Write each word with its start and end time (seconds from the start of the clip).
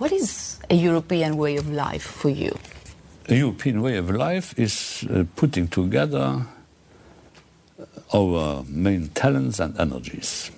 What 0.00 0.12
is 0.12 0.58
a 0.70 0.74
European 0.74 1.36
way 1.36 1.56
of 1.56 1.68
life 1.68 2.02
for 2.02 2.30
you? 2.30 2.50
A 3.28 3.34
European 3.34 3.80
way 3.80 3.96
of 3.98 4.10
life 4.10 4.52
is 4.56 5.04
uh, 5.08 5.22
putting 5.34 5.68
together 5.68 6.46
our 8.12 8.64
main 8.66 9.10
talents 9.12 9.60
and 9.60 9.78
energies. 9.78 10.50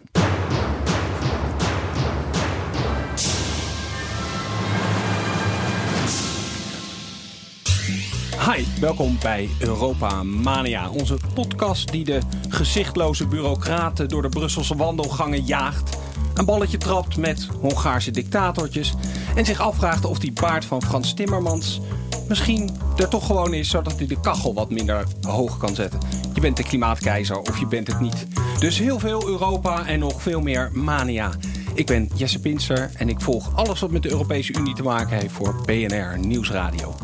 Hi, 8.38 8.64
welkom 8.80 9.18
bij 9.20 9.48
Europa 9.60 10.22
Mania, 10.22 10.90
onze 10.90 11.18
podcast 11.34 11.92
die 11.92 12.04
de 12.04 12.20
gezichtloze 12.48 13.26
bureaucraten 13.26 14.08
door 14.08 14.22
de 14.22 14.28
Brusselse 14.28 14.76
wandelgangen 14.76 15.44
jaagt, 15.44 15.98
een 16.34 16.44
balletje 16.44 16.78
trapt 16.78 17.16
met 17.16 17.48
Hongaarse 17.60 18.10
dictatortjes 18.10 18.94
en 19.36 19.44
zich 19.44 19.60
afvraagt 19.60 20.04
of 20.04 20.18
die 20.18 20.32
baard 20.32 20.64
van 20.64 20.82
Frans 20.82 21.14
Timmermans 21.14 21.80
misschien 22.28 22.70
er 22.96 23.08
toch 23.08 23.26
gewoon 23.26 23.54
is, 23.54 23.68
zodat 23.68 23.96
hij 23.96 24.06
de 24.06 24.20
kachel 24.20 24.54
wat 24.54 24.70
minder 24.70 25.04
hoog 25.20 25.56
kan 25.58 25.74
zetten. 25.74 26.00
Je 26.34 26.40
bent 26.40 26.56
de 26.56 26.62
klimaatkeizer 26.62 27.38
of 27.38 27.58
je 27.58 27.66
bent 27.66 27.86
het 27.86 28.00
niet. 28.00 28.26
Dus 28.58 28.78
heel 28.78 28.98
veel 28.98 29.28
Europa 29.28 29.86
en 29.86 29.98
nog 29.98 30.22
veel 30.22 30.40
meer 30.40 30.70
mania. 30.72 31.32
Ik 31.74 31.86
ben 31.86 32.10
Jesse 32.14 32.40
Pinster 32.40 32.90
en 32.96 33.08
ik 33.08 33.20
volg 33.20 33.56
alles 33.56 33.80
wat 33.80 33.90
met 33.90 34.02
de 34.02 34.10
Europese 34.10 34.52
Unie 34.58 34.74
te 34.74 34.82
maken 34.82 35.18
heeft 35.18 35.32
voor 35.32 35.62
BNR 35.64 36.18
Nieuwsradio. 36.18 36.94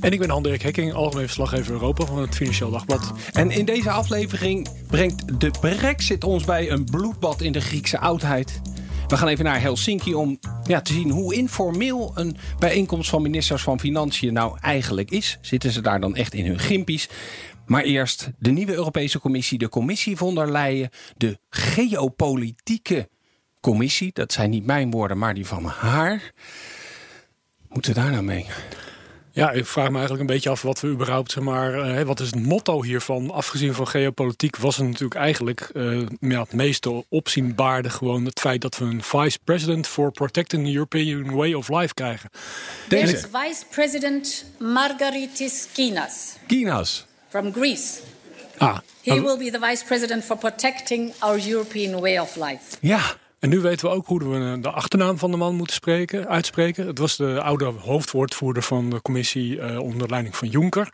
En 0.00 0.12
ik 0.12 0.18
ben 0.18 0.30
Hendrik 0.30 0.62
Hekking, 0.62 0.92
algemeen 0.92 1.24
verslaggever 1.24 1.72
Europa 1.72 2.04
van 2.04 2.18
het 2.18 2.34
Financieel 2.34 2.70
Dagblad. 2.70 3.12
En 3.32 3.50
in 3.50 3.64
deze 3.64 3.90
aflevering 3.90 4.68
brengt 4.86 5.40
de 5.40 5.50
Brexit 5.60 6.24
ons 6.24 6.44
bij 6.44 6.70
een 6.70 6.84
bloedbad 6.84 7.40
in 7.40 7.52
de 7.52 7.60
Griekse 7.60 7.98
oudheid. 7.98 8.60
We 9.10 9.16
gaan 9.16 9.28
even 9.28 9.44
naar 9.44 9.60
Helsinki 9.60 10.14
om 10.14 10.38
ja, 10.64 10.80
te 10.80 10.92
zien 10.92 11.10
hoe 11.10 11.34
informeel 11.34 12.12
een 12.14 12.36
bijeenkomst 12.58 13.10
van 13.10 13.22
ministers 13.22 13.62
van 13.62 13.80
Financiën 13.80 14.32
nou 14.32 14.58
eigenlijk 14.60 15.10
is. 15.10 15.38
Zitten 15.40 15.70
ze 15.70 15.80
daar 15.80 16.00
dan 16.00 16.16
echt 16.16 16.34
in 16.34 16.46
hun 16.46 16.58
gimpies? 16.58 17.08
Maar 17.66 17.82
eerst 17.82 18.30
de 18.38 18.50
nieuwe 18.50 18.72
Europese 18.72 19.20
Commissie, 19.20 19.58
de 19.58 19.68
Commissie 19.68 20.16
von 20.16 20.34
der 20.34 20.50
Leyen, 20.50 20.90
de 21.16 21.38
geopolitieke 21.50 23.08
commissie. 23.60 24.10
Dat 24.12 24.32
zijn 24.32 24.50
niet 24.50 24.66
mijn 24.66 24.90
woorden, 24.90 25.18
maar 25.18 25.34
die 25.34 25.46
van 25.46 25.64
haar. 25.64 26.32
Moeten 27.68 27.94
we 27.94 28.00
daar 28.00 28.10
nou 28.10 28.22
mee? 28.22 28.46
Ja, 29.40 29.50
ik 29.50 29.66
vraag 29.66 29.88
me 29.88 29.98
eigenlijk 29.98 30.20
een 30.20 30.34
beetje 30.34 30.50
af 30.50 30.62
wat 30.62 30.80
we 30.80 30.88
überhaupt, 30.88 31.30
zeg 31.30 31.42
maar, 31.42 31.98
uh, 31.98 32.02
wat 32.02 32.20
is 32.20 32.26
het 32.26 32.42
motto 32.42 32.82
hiervan? 32.82 33.30
Afgezien 33.30 33.74
van 33.74 33.88
geopolitiek 33.88 34.56
was 34.56 34.76
het 34.76 34.86
natuurlijk 34.86 35.20
eigenlijk 35.20 35.70
uh, 35.74 36.06
ja, 36.20 36.40
het 36.40 36.52
meeste 36.52 37.04
opzienbaarde 37.08 37.90
gewoon 37.90 38.24
het 38.24 38.40
feit 38.40 38.60
dat 38.60 38.78
we 38.78 38.84
een 38.84 39.02
vice 39.02 39.38
president 39.44 39.86
for 39.86 40.12
protecting 40.12 40.66
the 40.66 40.72
European 40.72 41.34
way 41.34 41.52
of 41.52 41.68
life 41.68 41.94
krijgen. 41.94 42.30
Deze. 42.88 43.12
Is 43.12 43.20
vice 43.20 43.64
president 43.70 44.44
Margaritis 44.58 45.66
Kinas. 45.72 46.36
Kinas. 46.46 47.06
From 47.28 47.52
Greece. 47.52 48.00
Ah. 48.58 48.78
He 49.02 49.22
will 49.22 49.38
be 49.38 49.50
the 49.50 49.66
vice 49.68 49.84
president 49.84 50.24
for 50.24 50.36
protecting 50.36 51.12
our 51.18 51.48
European 51.48 52.00
way 52.00 52.18
of 52.18 52.36
life. 52.36 52.76
Ja. 52.80 53.16
En 53.40 53.48
nu 53.48 53.60
weten 53.60 53.88
we 53.88 53.94
ook 53.94 54.06
hoe 54.06 54.18
we 54.18 54.60
de 54.60 54.70
achternaam 54.70 55.18
van 55.18 55.30
de 55.30 55.36
man 55.36 55.54
moeten 55.54 55.74
spreken, 55.74 56.28
uitspreken. 56.28 56.86
Het 56.86 56.98
was 56.98 57.16
de 57.16 57.42
oude 57.42 57.64
hoofdwoordvoerder 57.64 58.62
van 58.62 58.90
de 58.90 59.02
commissie 59.02 59.56
uh, 59.56 59.78
onder 59.78 60.08
leiding 60.08 60.36
van 60.36 60.48
Juncker. 60.48 60.92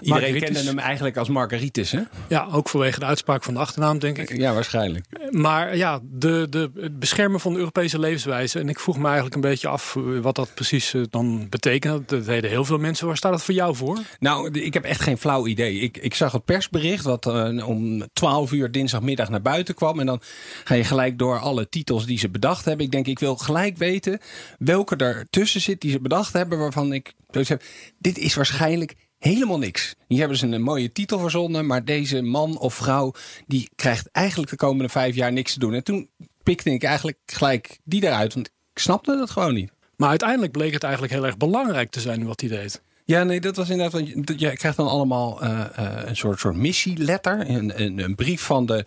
Iedereen 0.00 0.40
kende 0.40 0.58
hem 0.58 0.78
eigenlijk 0.78 1.16
als 1.16 1.28
Margaritis, 1.28 1.90
hè? 1.90 2.00
Ja, 2.28 2.48
ook 2.52 2.68
vanwege 2.68 2.98
de 2.98 3.04
uitspraak 3.04 3.42
van 3.42 3.54
de 3.54 3.60
achternaam, 3.60 3.98
denk 3.98 4.18
ik. 4.18 4.36
Ja, 4.36 4.54
waarschijnlijk. 4.54 5.04
Maar 5.30 5.76
ja, 5.76 6.00
de, 6.02 6.46
de, 6.50 6.70
het 6.74 6.98
beschermen 6.98 7.40
van 7.40 7.52
de 7.52 7.58
Europese 7.58 7.98
levenswijze. 7.98 8.58
En 8.58 8.68
ik 8.68 8.80
vroeg 8.80 8.98
me 8.98 9.04
eigenlijk 9.04 9.34
een 9.34 9.40
beetje 9.40 9.68
af 9.68 9.96
eh, 9.96 10.02
wat 10.20 10.34
dat 10.34 10.54
precies 10.54 10.94
eh, 10.94 11.02
dan 11.10 11.46
betekent. 11.48 12.08
Dat 12.08 12.24
deden 12.24 12.50
heel 12.50 12.64
veel 12.64 12.78
mensen. 12.78 13.06
Waar 13.06 13.16
staat 13.16 13.32
dat 13.32 13.42
voor 13.42 13.54
jou 13.54 13.76
voor? 13.76 13.98
Nou, 14.18 14.50
ik 14.50 14.74
heb 14.74 14.84
echt 14.84 15.00
geen 15.00 15.18
flauw 15.18 15.46
idee. 15.46 15.78
Ik, 15.78 15.96
ik 15.96 16.14
zag 16.14 16.32
het 16.32 16.44
persbericht 16.44 17.04
wat 17.04 17.26
uh, 17.26 17.68
om 17.68 18.06
12 18.12 18.52
uur 18.52 18.70
dinsdagmiddag 18.70 19.28
naar 19.28 19.42
buiten 19.42 19.74
kwam. 19.74 20.00
En 20.00 20.06
dan 20.06 20.20
ga 20.64 20.74
je 20.74 20.84
gelijk 20.84 21.18
door 21.18 21.38
alle 21.38 21.68
titels 21.68 22.06
die 22.06 22.18
ze 22.18 22.28
bedacht 22.28 22.64
hebben. 22.64 22.84
Ik 22.84 22.92
denk, 22.92 23.06
ik 23.06 23.18
wil 23.18 23.36
gelijk 23.36 23.76
weten 23.76 24.20
welke 24.58 24.96
er 24.96 25.26
tussen 25.30 25.60
zit 25.60 25.80
die 25.80 25.90
ze 25.90 26.00
bedacht 26.00 26.32
hebben. 26.32 26.58
Waarvan 26.58 26.92
ik 26.92 27.12
dus 27.30 27.48
heb, 27.48 27.62
dit 27.98 28.18
is 28.18 28.34
waarschijnlijk 28.34 28.94
helemaal 29.18 29.58
niks. 29.58 29.94
Hier 30.06 30.18
hebben 30.18 30.36
ze 30.36 30.46
een 30.46 30.62
mooie 30.62 30.92
titel 30.92 31.18
verzonnen, 31.18 31.66
maar 31.66 31.84
deze 31.84 32.22
man 32.22 32.58
of 32.58 32.74
vrouw 32.74 33.12
die 33.46 33.68
krijgt 33.74 34.08
eigenlijk 34.12 34.50
de 34.50 34.56
komende 34.56 34.88
vijf 34.88 35.14
jaar 35.14 35.32
niks 35.32 35.52
te 35.52 35.58
doen. 35.58 35.74
En 35.74 35.84
toen 35.84 36.08
pikte 36.42 36.70
ik 36.70 36.82
eigenlijk 36.82 37.18
gelijk 37.26 37.78
die 37.84 38.04
eruit, 38.04 38.34
want 38.34 38.46
ik 38.46 38.78
snapte 38.78 39.16
dat 39.16 39.30
gewoon 39.30 39.54
niet. 39.54 39.70
Maar 39.96 40.08
uiteindelijk 40.08 40.52
bleek 40.52 40.72
het 40.72 40.82
eigenlijk 40.82 41.12
heel 41.12 41.26
erg 41.26 41.36
belangrijk 41.36 41.90
te 41.90 42.00
zijn 42.00 42.26
wat 42.26 42.40
hij 42.40 42.50
deed. 42.50 42.82
Ja, 43.06 43.22
nee, 43.24 43.40
dat 43.40 43.56
was 43.56 43.68
inderdaad. 43.68 44.08
Je 44.38 44.56
krijgt 44.56 44.76
dan 44.76 44.88
allemaal 44.88 45.44
uh, 45.44 45.64
uh, 45.78 45.90
een 46.04 46.16
soort, 46.16 46.40
soort 46.40 46.56
missieletter. 46.56 47.50
Een, 47.50 47.82
een, 47.82 47.98
een 47.98 48.14
brief 48.14 48.42
van, 48.42 48.66
de, 48.66 48.84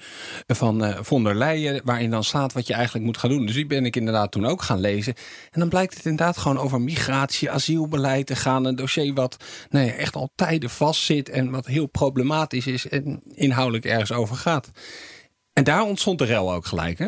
van 0.48 0.84
uh, 0.84 0.98
von 1.02 1.24
der 1.24 1.36
Leyen. 1.36 1.82
waarin 1.84 2.10
dan 2.10 2.24
staat 2.24 2.54
wat 2.54 2.68
je 2.68 2.74
eigenlijk 2.74 3.06
moet 3.06 3.18
gaan 3.18 3.30
doen. 3.30 3.46
Dus 3.46 3.56
die 3.56 3.66
ben 3.66 3.86
ik 3.86 3.96
inderdaad 3.96 4.32
toen 4.32 4.46
ook 4.46 4.62
gaan 4.62 4.80
lezen. 4.80 5.14
En 5.52 5.60
dan 5.60 5.70
blijkt 5.70 5.94
het 5.94 6.06
inderdaad 6.06 6.38
gewoon 6.38 6.58
over 6.58 6.82
migratie, 6.82 7.52
asielbeleid 7.52 8.26
te 8.26 8.36
gaan. 8.36 8.66
Een 8.66 8.76
dossier 8.76 9.14
wat 9.14 9.38
nou 9.70 9.86
ja, 9.86 9.92
echt 9.92 10.16
al 10.16 10.32
tijden 10.36 10.70
vastzit. 10.70 11.30
en 11.30 11.50
wat 11.50 11.66
heel 11.66 11.88
problematisch 11.88 12.68
is. 12.68 12.88
en 12.88 13.22
inhoudelijk 13.34 13.86
ergens 13.86 14.12
over 14.12 14.36
gaat. 14.36 14.70
En 15.54 15.64
daar 15.64 15.84
ontstond 15.84 16.20
de 16.20 16.26
rel 16.26 16.54
ook 16.54 16.66
gelijk, 16.66 17.00
hè? 17.00 17.08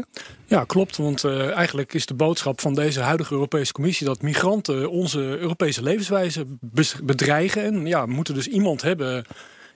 Ja, 0.51 0.63
klopt. 0.63 0.97
Want 0.97 1.23
uh, 1.23 1.55
eigenlijk 1.55 1.93
is 1.93 2.05
de 2.05 2.13
boodschap 2.13 2.61
van 2.61 2.73
deze 2.73 2.99
huidige 2.99 3.33
Europese 3.33 3.71
Commissie 3.71 4.05
dat 4.05 4.21
migranten 4.21 4.89
onze 4.89 5.19
Europese 5.19 5.83
levenswijze 5.83 6.45
bedreigen. 7.03 7.63
En 7.63 7.85
ja, 7.85 8.05
moeten 8.05 8.33
dus 8.33 8.47
iemand 8.47 8.81
hebben. 8.81 9.25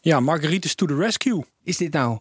Ja, 0.01 0.19
Margaritis 0.19 0.75
to 0.75 0.85
the 0.85 0.95
rescue. 0.95 1.45
Is 1.63 1.77
dit 1.77 1.93
nou 1.93 2.19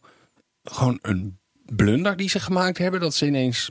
gewoon 0.63 0.99
een 1.03 1.39
blunder 1.65 2.17
die 2.17 2.29
ze 2.29 2.41
gemaakt 2.41 2.79
hebben? 2.79 3.01
Dat 3.01 3.15
ze 3.15 3.27
ineens 3.27 3.71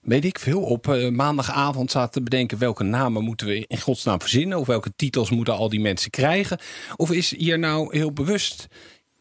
weet 0.00 0.24
ik 0.24 0.38
veel, 0.38 0.62
op 0.62 0.86
uh, 0.86 1.08
maandagavond 1.10 1.90
zaten 1.90 2.12
te 2.12 2.22
bedenken 2.22 2.58
welke 2.58 2.84
namen 2.84 3.24
moeten 3.24 3.46
we 3.46 3.64
in 3.66 3.80
godsnaam 3.80 4.20
verzinnen. 4.20 4.58
Of 4.58 4.66
welke 4.66 4.92
titels 4.96 5.30
moeten 5.30 5.54
al 5.54 5.68
die 5.68 5.80
mensen 5.80 6.10
krijgen. 6.10 6.58
Of 6.96 7.10
is 7.10 7.36
hier 7.36 7.58
nou 7.58 7.96
heel 7.96 8.12
bewust 8.12 8.66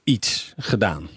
iets 0.04 0.54
gedaan? 0.58 1.10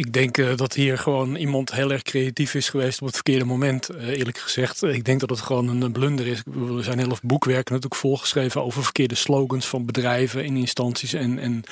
Ik 0.00 0.12
denk 0.12 0.38
uh, 0.38 0.56
dat 0.56 0.74
hier 0.74 0.98
gewoon 0.98 1.36
iemand 1.36 1.72
heel 1.72 1.90
erg 1.90 2.02
creatief 2.02 2.54
is 2.54 2.68
geweest 2.68 3.00
op 3.00 3.06
het 3.06 3.14
verkeerde 3.14 3.44
moment, 3.44 3.90
uh, 3.90 4.08
eerlijk 4.08 4.38
gezegd. 4.38 4.82
Ik 4.82 5.04
denk 5.04 5.20
dat 5.20 5.30
het 5.30 5.40
gewoon 5.40 5.82
een 5.82 5.92
blunder 5.92 6.26
is. 6.26 6.42
Er 6.76 6.84
zijn 6.84 6.98
heel 6.98 7.08
veel 7.08 7.18
boekwerken 7.22 7.74
natuurlijk 7.74 8.00
volgeschreven 8.00 8.62
over 8.62 8.82
verkeerde 8.82 9.14
slogans 9.14 9.66
van 9.66 9.86
bedrijven 9.86 10.44
in 10.44 10.56
instanties 10.56 11.12
en, 11.12 11.38
en 11.38 11.62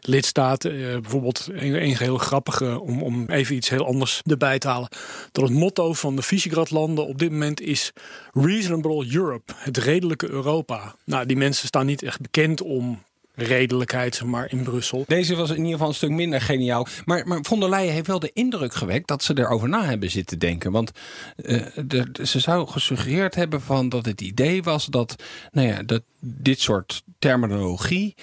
lidstaten. 0.00 1.00
Bijvoorbeeld 1.00 1.48
een, 1.52 1.82
een 1.82 1.96
heel 1.96 2.18
grappige, 2.18 2.80
om, 2.80 3.02
om 3.02 3.24
even 3.28 3.56
iets 3.56 3.68
heel 3.68 3.86
anders 3.86 4.20
erbij 4.24 4.58
te 4.58 4.68
halen. 4.68 4.88
Dat 5.32 5.48
het 5.48 5.58
motto 5.58 5.92
van 5.92 6.16
de 6.16 6.22
Visegrad-landen 6.22 7.06
op 7.06 7.18
dit 7.18 7.30
moment 7.30 7.60
is 7.60 7.92
Reasonable 8.32 9.14
Europe, 9.14 9.52
het 9.56 9.76
redelijke 9.76 10.30
Europa. 10.30 10.94
Nou, 11.04 11.26
die 11.26 11.36
mensen 11.36 11.66
staan 11.66 11.86
niet 11.86 12.02
echt 12.02 12.20
bekend 12.20 12.62
om 12.62 13.02
redelijkheid 13.34 14.14
zeg 14.14 14.26
maar, 14.26 14.50
in 14.50 14.62
Brussel. 14.62 15.04
Deze 15.06 15.36
was 15.36 15.50
in 15.50 15.56
ieder 15.56 15.72
geval 15.72 15.88
een 15.88 15.94
stuk 15.94 16.10
minder 16.10 16.40
geniaal. 16.40 16.86
Maar, 17.04 17.26
maar 17.26 17.38
von 17.42 17.60
der 17.60 17.68
Leyen 17.68 17.92
heeft 17.92 18.06
wel 18.06 18.18
de 18.18 18.30
indruk 18.32 18.74
gewekt 18.74 19.08
dat 19.08 19.22
ze 19.22 19.38
erover 19.38 19.68
na 19.68 19.84
hebben 19.84 20.10
zitten 20.10 20.38
denken. 20.38 20.72
Want 20.72 20.90
uh, 21.36 21.66
de, 21.84 22.06
ze 22.22 22.40
zou 22.40 22.68
gesuggereerd 22.68 23.34
hebben 23.34 23.60
van 23.60 23.88
dat 23.88 24.04
het 24.04 24.20
idee 24.20 24.62
was 24.62 24.86
dat, 24.86 25.22
nou 25.50 25.66
ja, 25.68 25.82
dat 25.82 26.02
dit 26.20 26.60
soort 26.60 27.02
terminologie 27.18 28.14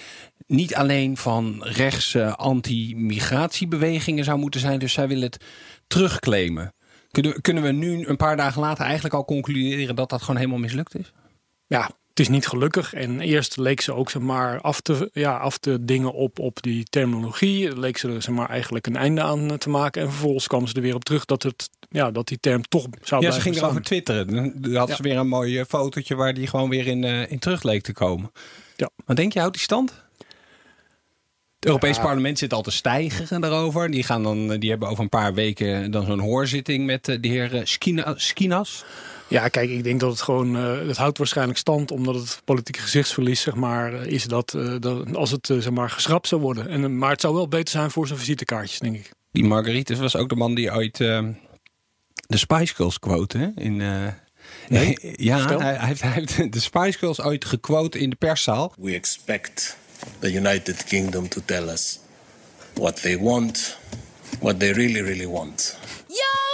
niet 0.46 0.74
alleen 0.74 1.16
van 1.16 1.62
rechtse 1.64 2.36
anti-migratiebewegingen 2.36 4.24
zou 4.24 4.38
moeten 4.38 4.60
zijn. 4.60 4.78
Dus 4.78 4.92
zij 4.92 5.08
wil 5.08 5.20
het 5.20 5.44
terugclaimen. 5.86 6.74
Kunnen, 7.10 7.40
kunnen 7.40 7.62
we 7.62 7.72
nu 7.72 8.06
een 8.06 8.16
paar 8.16 8.36
dagen 8.36 8.60
later 8.60 8.84
eigenlijk 8.84 9.14
al 9.14 9.24
concluderen 9.24 9.96
dat 9.96 10.10
dat 10.10 10.20
gewoon 10.20 10.36
helemaal 10.36 10.58
mislukt 10.58 10.98
is? 10.98 11.12
Ja, 11.66 11.90
het 12.18 12.26
is 12.26 12.32
niet 12.34 12.46
gelukkig. 12.46 12.94
En 12.94 13.20
eerst 13.20 13.56
leek 13.56 13.80
ze 13.80 13.94
ook 13.94 14.10
zeg 14.10 14.22
maar, 14.22 14.60
af, 14.60 14.80
te, 14.80 15.10
ja, 15.12 15.36
af 15.36 15.58
te 15.58 15.84
dingen 15.84 16.12
op, 16.12 16.38
op 16.38 16.62
die 16.62 16.84
terminologie. 16.84 17.78
Leek 17.78 17.98
ze 17.98 18.08
er 18.08 18.22
zeg 18.22 18.34
maar, 18.34 18.48
eigenlijk 18.48 18.86
een 18.86 18.96
einde 18.96 19.22
aan 19.22 19.58
te 19.58 19.70
maken. 19.70 20.02
En 20.02 20.10
vervolgens 20.10 20.46
kwam 20.46 20.66
ze 20.66 20.74
er 20.74 20.82
weer 20.82 20.94
op 20.94 21.04
terug 21.04 21.24
dat, 21.24 21.42
het, 21.42 21.70
ja, 21.90 22.10
dat 22.10 22.28
die 22.28 22.38
term 22.40 22.62
toch 22.62 22.86
zou 23.02 23.22
ja, 23.22 23.30
ze 23.30 23.40
ging 23.40 23.56
erover 23.56 23.82
twitteren. 23.82 24.52
Dan 24.62 24.74
had 24.74 24.90
ze 24.90 25.02
weer 25.02 25.16
een 25.16 25.28
mooi 25.28 25.64
fotootje 25.64 26.14
waar 26.14 26.34
die 26.34 26.46
gewoon 26.46 26.68
weer 26.68 26.86
in, 26.86 27.02
uh, 27.02 27.30
in 27.30 27.38
terug 27.38 27.62
leek 27.62 27.82
te 27.82 27.92
komen. 27.92 28.30
Ja. 28.76 28.90
Wat 29.04 29.16
denk 29.16 29.32
je, 29.32 29.38
houdt 29.38 29.54
die 29.54 29.62
stand? 29.62 29.90
Het 31.56 31.66
Europees 31.66 31.96
ja. 31.96 32.02
parlement 32.02 32.38
zit 32.38 32.52
al 32.52 32.62
te 32.62 32.70
stijgen 32.70 33.40
daarover. 33.40 33.90
Die, 33.90 34.02
gaan 34.02 34.22
dan, 34.22 34.58
die 34.58 34.70
hebben 34.70 34.88
over 34.88 35.02
een 35.02 35.08
paar 35.08 35.34
weken 35.34 35.90
dan 35.90 36.04
zo'n 36.04 36.20
hoorzitting 36.20 36.86
met 36.86 37.04
de 37.04 37.18
heer 37.20 37.60
Skina, 37.64 38.14
Skinas. 38.16 38.84
Ja, 39.28 39.48
kijk, 39.48 39.70
ik 39.70 39.84
denk 39.84 40.00
dat 40.00 40.10
het 40.10 40.22
gewoon, 40.22 40.56
uh, 40.56 40.86
het 40.86 40.96
houdt 40.96 41.18
waarschijnlijk 41.18 41.58
stand 41.58 41.90
omdat 41.90 42.14
het 42.14 42.40
politieke 42.44 42.80
gezichtsverlies, 42.80 43.40
zeg 43.40 43.54
maar, 43.54 43.92
is 43.92 44.24
dat, 44.24 44.54
uh, 44.56 44.74
dat 44.80 45.16
als 45.16 45.30
het, 45.30 45.48
uh, 45.48 45.60
zeg 45.60 45.72
maar, 45.72 45.90
geschrapt 45.90 46.28
zou 46.28 46.40
worden. 46.40 46.68
En, 46.68 46.98
maar 46.98 47.10
het 47.10 47.20
zou 47.20 47.34
wel 47.34 47.48
beter 47.48 47.68
zijn 47.68 47.90
voor 47.90 48.06
zijn 48.06 48.18
visitekaartjes, 48.18 48.78
denk 48.78 48.96
ik. 48.96 49.10
Die 49.32 49.44
Margaritis 49.44 49.98
was 49.98 50.16
ook 50.16 50.28
de 50.28 50.36
man 50.36 50.54
die 50.54 50.72
ooit 50.72 50.96
de 50.96 52.36
Spice 52.36 52.74
Girls 52.74 52.98
quote 52.98 53.38
hè? 53.38 53.48
in 53.54 53.82
Nee? 54.68 54.96
ja, 55.28 55.58
hij, 55.58 55.74
hij 55.74 55.86
heeft, 55.86 56.02
hij 56.02 56.12
heeft 56.12 56.52
de 56.52 56.60
Spice 56.60 56.98
Girls 56.98 57.20
ooit 57.20 57.44
gequote 57.44 57.98
in 57.98 58.10
de 58.10 58.16
perszaal. 58.16 58.72
We 58.78 58.94
expect 58.94 59.76
the 60.18 60.32
United 60.32 60.84
Kingdom 60.84 61.28
to 61.28 61.40
tell 61.44 61.68
us 61.68 61.98
what 62.74 63.00
they 63.00 63.18
want, 63.18 63.78
what 64.40 64.58
they 64.58 64.72
really, 64.72 65.00
really 65.00 65.26
want. 65.26 65.78
Yo, 66.06 66.47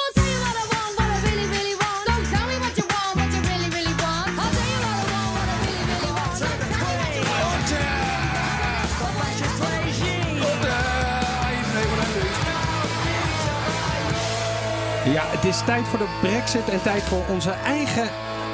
Ja, 15.14 15.26
het 15.26 15.44
is 15.44 15.64
tijd 15.64 15.86
voor 15.86 15.98
de 15.98 16.18
brexit 16.20 16.68
en 16.68 16.82
tijd 16.82 17.02
voor 17.02 17.24
onze 17.30 17.50
eigen 17.50 18.10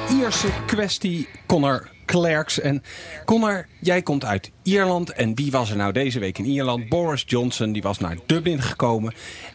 Ierse 0.09 0.47
kwestie, 0.65 1.27
Connor 1.45 1.89
Clerks. 2.05 2.59
En 2.59 2.83
Connor, 3.25 3.67
jij 3.79 4.01
komt 4.01 4.25
uit 4.25 4.51
Ierland. 4.63 5.11
En 5.11 5.35
wie 5.35 5.51
was 5.51 5.69
er 5.69 5.75
nou 5.75 5.91
deze 5.91 6.19
week 6.19 6.37
in 6.37 6.45
Ierland? 6.45 6.89
Boris 6.89 7.23
Johnson, 7.27 7.71
die 7.71 7.81
was 7.81 7.97
naar 7.97 8.17
Dublin 8.25 8.61
gekomen. 8.61 9.13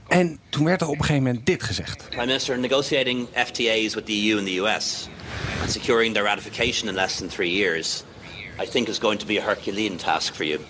En 0.09 0.39
toen 0.49 0.65
werd 0.65 0.81
er 0.81 0.87
op 0.87 0.99
een 0.99 1.05
gegeven 1.05 1.23
moment 1.23 1.47
dit 1.47 1.63
gezegd. 1.63 2.09
Prime 2.09 2.27
Minister, 2.27 2.59
negotiating 2.59 3.27
FTAs 3.33 3.95
with 3.95 4.07
the 4.07 4.29
EU 4.29 4.39
and 4.39 4.47
the 4.47 4.57
US 4.57 5.09
and 5.61 5.71
securing 5.71 6.15
their 6.15 6.25
ratification 6.25 6.89
in 6.89 6.95
less 6.95 7.17
than 7.17 7.29
three 7.29 7.53
years, 7.53 8.03
I 8.63 8.71
think 8.71 8.89
is 8.89 8.99
going 8.99 9.21
to 9.21 9.27
be 9.27 9.39
a 9.39 9.43
Herculean 9.43 9.97
task 9.97 10.35
for 10.35 10.45
you. 10.45 10.61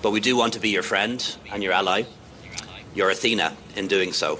But 0.00 0.12
we 0.12 0.20
do 0.20 0.36
want 0.36 0.52
to 0.52 0.60
be 0.60 0.68
your 0.68 0.84
friend 0.84 1.36
and 1.52 1.62
your 1.62 1.74
ally, 1.74 2.02
your 2.94 3.10
Athena 3.10 3.52
in 3.74 3.88
doing 3.88 4.14
so. 4.14 4.38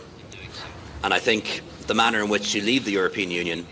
And 1.04 1.12
I 1.12 1.20
think 1.20 1.62
the 1.86 1.94
manner 1.94 2.22
in 2.22 2.30
which 2.30 2.54
you 2.54 2.64
leave 2.64 2.84
the 2.84 2.90
European 2.90 3.30
Union 3.30 3.66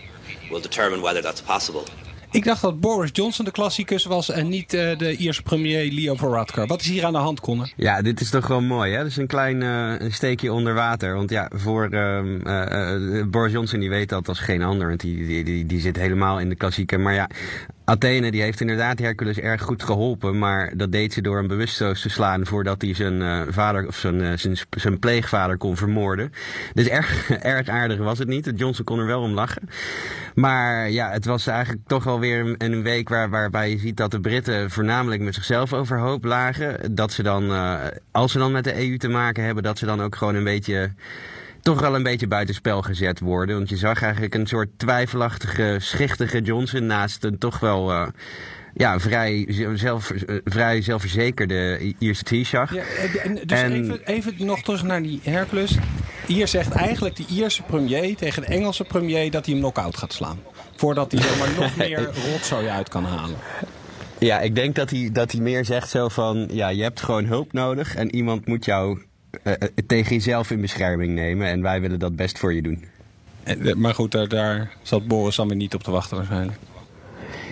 will 0.51 0.61
determine 0.61 1.01
whether 1.01 1.21
that's 1.21 1.41
possible. 1.41 1.83
Ik 2.31 2.43
dacht 2.43 2.61
dat 2.61 2.79
Boris 2.79 3.09
Johnson 3.13 3.45
de 3.45 3.51
klassicus 3.51 4.05
was 4.05 4.29
en 4.29 4.49
niet 4.49 4.73
eh, 4.73 4.97
de 4.97 5.15
Ierse 5.15 5.41
premier 5.41 5.91
Leo 5.91 6.15
Varadkar. 6.15 6.67
Wat 6.67 6.81
is 6.81 6.87
hier 6.87 7.05
aan 7.05 7.13
de 7.13 7.19
hand, 7.19 7.39
Connor? 7.39 7.71
Ja, 7.75 8.01
dit 8.01 8.21
is 8.21 8.29
toch 8.29 8.47
wel 8.47 8.61
mooi, 8.61 8.93
hè? 8.93 9.03
Dus 9.03 9.17
een 9.17 9.27
klein 9.27 9.61
eh, 9.61 9.93
een 9.97 10.13
steekje 10.13 10.53
onder 10.53 10.73
water. 10.73 11.15
Want 11.15 11.29
ja, 11.29 11.49
voor 11.55 11.83
ehm, 11.89 12.47
eh, 12.47 13.19
eh, 13.19 13.27
Boris 13.27 13.51
Johnson, 13.51 13.79
die 13.79 13.89
weet 13.89 14.09
dat 14.09 14.27
als 14.27 14.39
geen 14.39 14.63
ander. 14.63 14.87
Want 14.87 14.99
die, 14.99 15.27
die, 15.27 15.43
die, 15.43 15.65
die 15.65 15.79
zit 15.79 15.95
helemaal 15.95 16.39
in 16.39 16.49
de 16.49 16.55
klassieke. 16.55 16.97
Maar 16.97 17.13
ja, 17.13 17.29
Athene, 17.85 18.31
die 18.31 18.41
heeft 18.41 18.61
inderdaad 18.61 18.99
Hercules 18.99 19.39
erg 19.39 19.61
goed 19.61 19.83
geholpen. 19.83 20.37
Maar 20.37 20.77
dat 20.77 20.91
deed 20.91 21.13
ze 21.13 21.21
door 21.21 21.37
hem 21.37 21.47
bewusteloos 21.47 22.01
te 22.01 22.09
slaan 22.09 22.45
voordat 22.45 22.81
hij 22.81 22.93
zijn 22.93 23.21
eh, 23.21 23.41
vader 23.49 23.87
of 23.87 23.95
zijn, 23.95 24.21
eh, 24.21 24.37
zijn, 24.37 24.57
zijn 24.69 24.99
pleegvader 24.99 25.57
kon 25.57 25.77
vermoorden. 25.77 26.31
Dus 26.73 26.87
erg, 26.87 27.29
erg 27.55 27.67
aardig 27.67 27.97
was 27.97 28.19
het 28.19 28.27
niet. 28.27 28.51
Johnson 28.55 28.85
kon 28.85 28.99
er 28.99 29.05
wel 29.05 29.21
om 29.21 29.33
lachen. 29.33 29.69
Maar 30.35 30.89
ja, 30.89 31.11
het 31.11 31.25
was 31.25 31.47
eigenlijk 31.47 31.87
toch 31.87 32.03
wel 32.03 32.19
weer 32.19 32.55
een, 32.57 32.83
week 32.83 33.09
waar, 33.09 33.29
waarbij 33.29 33.69
je 33.69 33.77
ziet 33.77 33.97
dat 33.97 34.11
de 34.11 34.19
Britten 34.19 34.71
voornamelijk 34.71 35.21
met 35.21 35.33
zichzelf 35.33 35.73
overhoop 35.73 36.23
lagen. 36.23 36.95
Dat 36.95 37.11
ze 37.11 37.23
dan, 37.23 37.51
eh, 37.51 37.75
als 38.11 38.31
ze 38.31 38.37
dan 38.37 38.51
met 38.51 38.63
de 38.63 38.81
EU 38.81 38.97
te 38.97 39.09
maken 39.09 39.43
hebben, 39.43 39.63
dat 39.63 39.77
ze 39.77 39.85
dan 39.85 40.01
ook 40.01 40.15
gewoon 40.15 40.35
een 40.35 40.43
beetje 40.43 40.91
toch 41.63 41.79
wel 41.79 41.95
een 41.95 42.03
beetje 42.03 42.27
buitenspel 42.27 42.81
gezet 42.81 43.19
worden. 43.19 43.55
Want 43.55 43.69
je 43.69 43.77
zag 43.77 44.01
eigenlijk 44.01 44.35
een 44.35 44.47
soort 44.47 44.69
twijfelachtige, 44.77 45.77
schichtige 45.79 46.41
Johnson 46.41 46.85
naast 46.85 47.23
een 47.23 47.37
toch 47.37 47.59
wel 47.59 47.91
eh, 47.91 48.07
ja, 48.73 48.99
vrij, 48.99 49.47
zelf, 49.75 50.11
eh, 50.11 50.35
vrij 50.43 50.81
zelfverzekerde 50.81 51.93
Ierse 51.99 52.23
Taoiseach. 52.23 52.73
Ja, 52.73 52.83
dus 53.45 53.61
En- 53.61 53.73
even, 53.73 54.05
even 54.05 54.45
nog 54.45 54.61
terug 54.61 54.83
naar 54.83 55.01
die 55.01 55.19
Hercules. 55.23 55.77
Hier 56.27 56.47
zegt 56.47 56.71
eigenlijk 56.71 57.15
de 57.15 57.25
Ierse 57.29 57.63
premier 57.63 58.15
tegen 58.15 58.41
de 58.41 58.47
Engelse 58.47 58.83
premier 58.83 59.31
dat 59.31 59.45
hij 59.45 59.53
hem 59.53 59.63
knock-out 59.63 59.97
gaat 59.97 60.13
slaan. 60.13 60.39
Voordat 60.75 61.11
hij 61.11 61.21
er 61.21 61.37
maar 61.37 61.49
nog 61.63 61.75
meer 61.75 62.09
rotzooi 62.31 62.67
uit 62.67 62.89
kan 62.89 63.05
halen. 63.05 63.37
Ja, 64.19 64.39
ik 64.39 64.55
denk 64.55 64.75
dat 64.75 64.89
hij, 64.89 65.09
dat 65.11 65.31
hij 65.31 65.41
meer 65.41 65.65
zegt 65.65 65.89
zo 65.89 66.09
van... 66.09 66.47
Ja, 66.51 66.69
je 66.69 66.83
hebt 66.83 67.01
gewoon 67.01 67.25
hulp 67.25 67.53
nodig 67.53 67.95
en 67.95 68.15
iemand 68.15 68.47
moet 68.47 68.65
jou 68.65 69.01
tegen 69.87 70.15
jezelf 70.15 70.51
in 70.51 70.61
bescherming 70.61 71.13
nemen. 71.13 71.47
En 71.47 71.61
wij 71.61 71.81
willen 71.81 71.99
dat 71.99 72.15
best 72.15 72.39
voor 72.39 72.53
je 72.53 72.61
doen. 72.61 72.85
En, 73.43 73.67
eh, 73.67 73.73
Maar 73.73 73.93
goed, 73.93 74.11
daar, 74.11 74.27
daar 74.27 74.71
zat 74.81 75.07
Boris 75.07 75.35
dan 75.35 75.47
weer 75.47 75.57
niet 75.57 75.73
op 75.73 75.83
te 75.83 75.91
wachten 75.91 76.17
waarschijnlijk. 76.17 76.57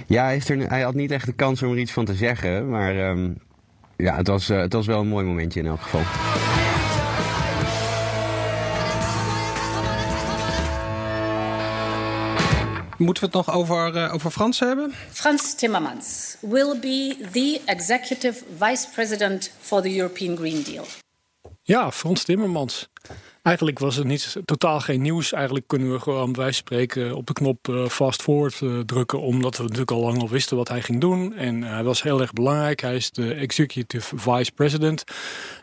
Ja, 0.08 0.24
hij, 0.24 0.34
heeft 0.34 0.50
er, 0.50 0.70
hij 0.70 0.82
had 0.82 0.94
niet 0.94 1.12
echt 1.12 1.26
de 1.26 1.34
kans 1.34 1.64
om 1.64 1.72
er 1.72 1.78
iets 1.78 1.92
van 1.92 2.06
te 2.06 2.16
zeggen. 2.16 2.70
Maar 2.70 3.10
ehm, 3.10 3.30
ja, 3.98 4.16
het 4.16 4.28
was, 4.28 4.50
eh, 4.50 4.58
het 4.58 4.74
was 4.74 4.86
wel 4.86 5.00
een 5.00 5.08
mooi 5.08 5.26
momentje 5.26 5.60
in 5.60 5.66
elk 5.66 5.82
geval. 5.82 6.02
Moeten 12.98 13.24
we 13.24 13.38
het 13.38 13.46
nog 13.46 13.56
over, 13.56 13.96
eh, 13.96 14.14
over 14.14 14.32
Frans 14.32 14.60
hebben? 14.60 14.94
Franz 15.10 15.54
Timmermans 15.54 16.36
will 16.40 16.80
be 16.80 17.16
the 17.32 17.62
executive 17.66 18.44
vice 18.58 18.88
president 18.94 19.52
for 19.60 19.82
the 19.82 19.98
European 19.98 20.38
Green 20.38 20.64
Deal. 20.64 20.86
Ja, 21.64 21.92
Frans 21.92 22.24
Timmermans. 22.24 22.90
Eigenlijk 23.42 23.80
was 23.80 23.96
het 23.96 24.08
niet, 24.08 24.38
totaal 24.46 24.80
geen 24.80 25.02
nieuws. 25.02 25.32
Eigenlijk 25.32 25.68
kunnen 25.68 25.92
we 25.92 26.00
gewoon 26.00 26.36
van 26.36 26.54
spreken 26.54 27.16
op 27.16 27.28
de 27.28 27.34
knop 27.34 27.68
eh, 27.68 27.88
fast 27.88 28.22
forward 28.22 28.62
eh, 28.62 28.80
drukken. 28.80 29.22
Omdat 29.22 29.58
we 29.58 29.64
natuurlijk 29.64 29.92
al 29.92 30.00
lang 30.02 30.20
al 30.22 30.30
wisten 30.30 30.58
wat 30.58 30.68
hij 30.68 30.82
ging 30.82 31.02
doen. 31.02 31.34
En 31.36 31.64
hij 31.64 31.84
was 31.84 32.02
heel 32.04 32.22
erg 32.22 32.34
belangrijk. 32.34 32.82
Hij 32.82 32.96
is 32.96 33.12
de 33.12 33.34
executive 33.34 34.18
vice 34.18 34.52
president. 34.52 35.04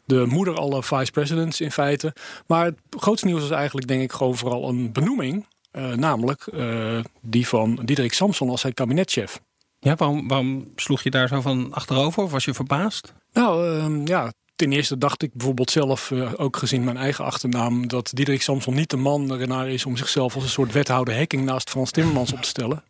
De 0.06 0.27
moeder 0.29 0.55
alle 0.55 0.83
vice 0.83 1.11
presidents 1.11 1.61
in 1.61 1.73
feite. 1.73 2.15
Maar 2.47 2.65
het 2.65 2.77
grootste 2.91 3.27
nieuws 3.27 3.41
was 3.41 3.50
eigenlijk 3.50 3.87
denk 3.87 4.03
ik 4.03 4.12
gewoon 4.12 4.37
vooral 4.37 4.69
een 4.69 4.93
benoeming. 4.93 5.47
eh, 5.71 5.93
namelijk 5.93 6.47
eh, 6.47 6.99
die 7.21 7.49
van 7.49 7.81
Diederik 7.85 8.12
Samson 8.12 8.50
als 8.50 8.61
zijn 8.61 8.75
kabinetchef. 8.75 9.41
Ja, 9.81 9.95
waarom, 9.95 10.29
waarom 10.29 10.73
sloeg 10.77 11.03
je 11.03 11.11
daar 11.11 11.29
zo 11.29 11.41
van 11.41 11.73
achterover? 11.73 12.23
Of 12.23 12.31
was 12.31 12.45
je 12.45 12.55
verbaasd? 12.55 13.15
Nou 13.33 13.77
ehm, 13.77 14.06
ja, 14.06 14.33
ten 14.58 14.72
eerste 14.72 14.99
dacht 14.99 15.22
ik 15.22 15.31
bijvoorbeeld 15.32 15.70
zelf, 15.70 16.10
eh, 16.10 16.32
ook 16.37 16.56
gezien 16.56 16.84
mijn 16.84 16.96
eigen 16.96 17.25
achternaam, 17.25 17.88
dat 17.88 18.10
Diederik 18.14 18.43
Samson 18.43 18.75
niet 18.75 18.90
de 18.90 18.96
man 18.96 19.40
ernaar 19.40 19.69
is 19.69 19.87
om 19.87 19.96
zichzelf 19.96 20.34
als 20.34 20.44
een 20.44 20.50
soort 20.50 20.72
wethouder 20.72 21.16
hacking 21.16 21.44
naast 21.44 21.70
Frans 21.70 21.90
Timmermans 21.90 22.32
op 22.32 22.43
te 22.43 22.49
stellen. 22.49 22.82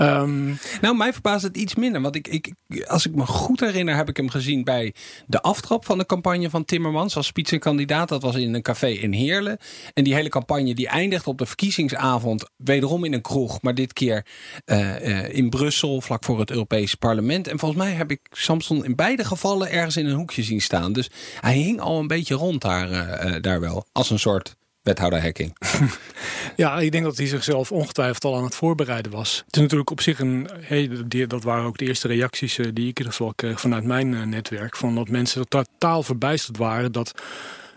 Ehm, 0.00 0.54
Nou, 0.80 0.96
mij 0.96 1.12
verbaast 1.12 1.42
het 1.42 1.56
iets 1.56 1.74
minder. 1.74 2.00
Want 2.00 2.14
ik, 2.14 2.28
ik, 2.28 2.52
als 2.86 3.06
ik 3.06 3.14
me 3.14 3.26
goed 3.26 3.60
herinner, 3.60 3.96
heb 3.96 4.08
ik 4.08 4.16
hem 4.16 4.28
gezien 4.30 4.64
bij 4.64 4.94
de 5.26 5.40
aftrap 5.40 5.84
van 5.84 5.98
de 5.98 6.06
campagne 6.06 6.50
van 6.50 6.64
Timmermans 6.64 7.16
als 7.16 7.26
spitsenkandidaat. 7.26 8.08
Dat 8.08 8.22
was 8.22 8.36
in 8.36 8.54
een 8.54 8.62
café 8.62 8.86
in 8.86 9.12
Heerlen. 9.12 9.58
En 9.94 10.04
die 10.04 10.14
hele 10.14 10.28
campagne 10.28 10.74
die 10.74 10.88
eindigt 10.88 11.26
op 11.26 11.38
de 11.38 11.46
verkiezingsavond 11.46 12.50
wederom 12.56 13.04
in 13.04 13.12
een 13.12 13.20
kroeg. 13.20 13.62
Maar 13.62 13.74
dit 13.74 13.92
keer 13.92 14.26
eh, 14.64 15.24
eh, 15.24 15.34
in 15.34 15.50
Brussel, 15.50 16.00
vlak 16.00 16.24
voor 16.24 16.38
het 16.38 16.50
Europese 16.50 16.96
parlement. 16.96 17.48
En 17.48 17.58
volgens 17.58 17.82
mij 17.82 17.92
heb 17.92 18.10
ik 18.10 18.20
Samson 18.30 18.84
in 18.84 18.94
beide 18.94 19.24
gevallen 19.24 19.70
ergens 19.70 19.96
in 19.96 20.06
een 20.06 20.16
hoekje 20.16 20.42
zien 20.42 20.60
staan. 20.60 20.92
Dus 20.92 21.10
hij 21.40 21.56
hing 21.56 21.80
al 21.80 21.98
een 21.98 22.06
beetje 22.06 22.34
rond 22.34 22.60
daar, 22.60 22.90
eh, 22.90 23.42
daar 23.42 23.60
wel. 23.60 23.86
Als 23.92 24.10
een 24.10 24.18
soort 24.18 24.58
wethouder 24.90 25.22
hacking. 25.22 25.56
ja, 26.56 26.78
ik 26.78 26.92
denk 26.92 27.04
dat 27.04 27.16
hij 27.16 27.26
zichzelf 27.26 27.72
ongetwijfeld 27.72 28.24
al 28.24 28.36
aan 28.36 28.44
het 28.44 28.54
voorbereiden 28.54 29.12
was. 29.12 29.42
Het 29.46 29.56
is 29.56 29.62
natuurlijk 29.62 29.90
op 29.90 30.00
zich 30.00 30.18
een, 30.18 30.48
hey, 30.60 30.90
dat 31.26 31.42
waren 31.42 31.64
ook 31.64 31.78
de 31.78 31.86
eerste 31.86 32.08
reacties 32.08 32.58
eh, 32.58 32.64
die 32.64 32.72
ik 32.72 32.78
in 32.78 32.86
ieder 32.86 33.12
geval 33.12 33.34
kreeg 33.34 33.60
vanuit 33.60 33.84
mijn 33.84 34.14
eh, 34.14 34.22
netwerk. 34.22 34.76
Van 34.76 34.94
dat 34.94 35.08
mensen 35.08 35.48
totaal 35.48 36.02
verbijsterd 36.02 36.56
waren 36.56 36.92
dat 36.92 37.22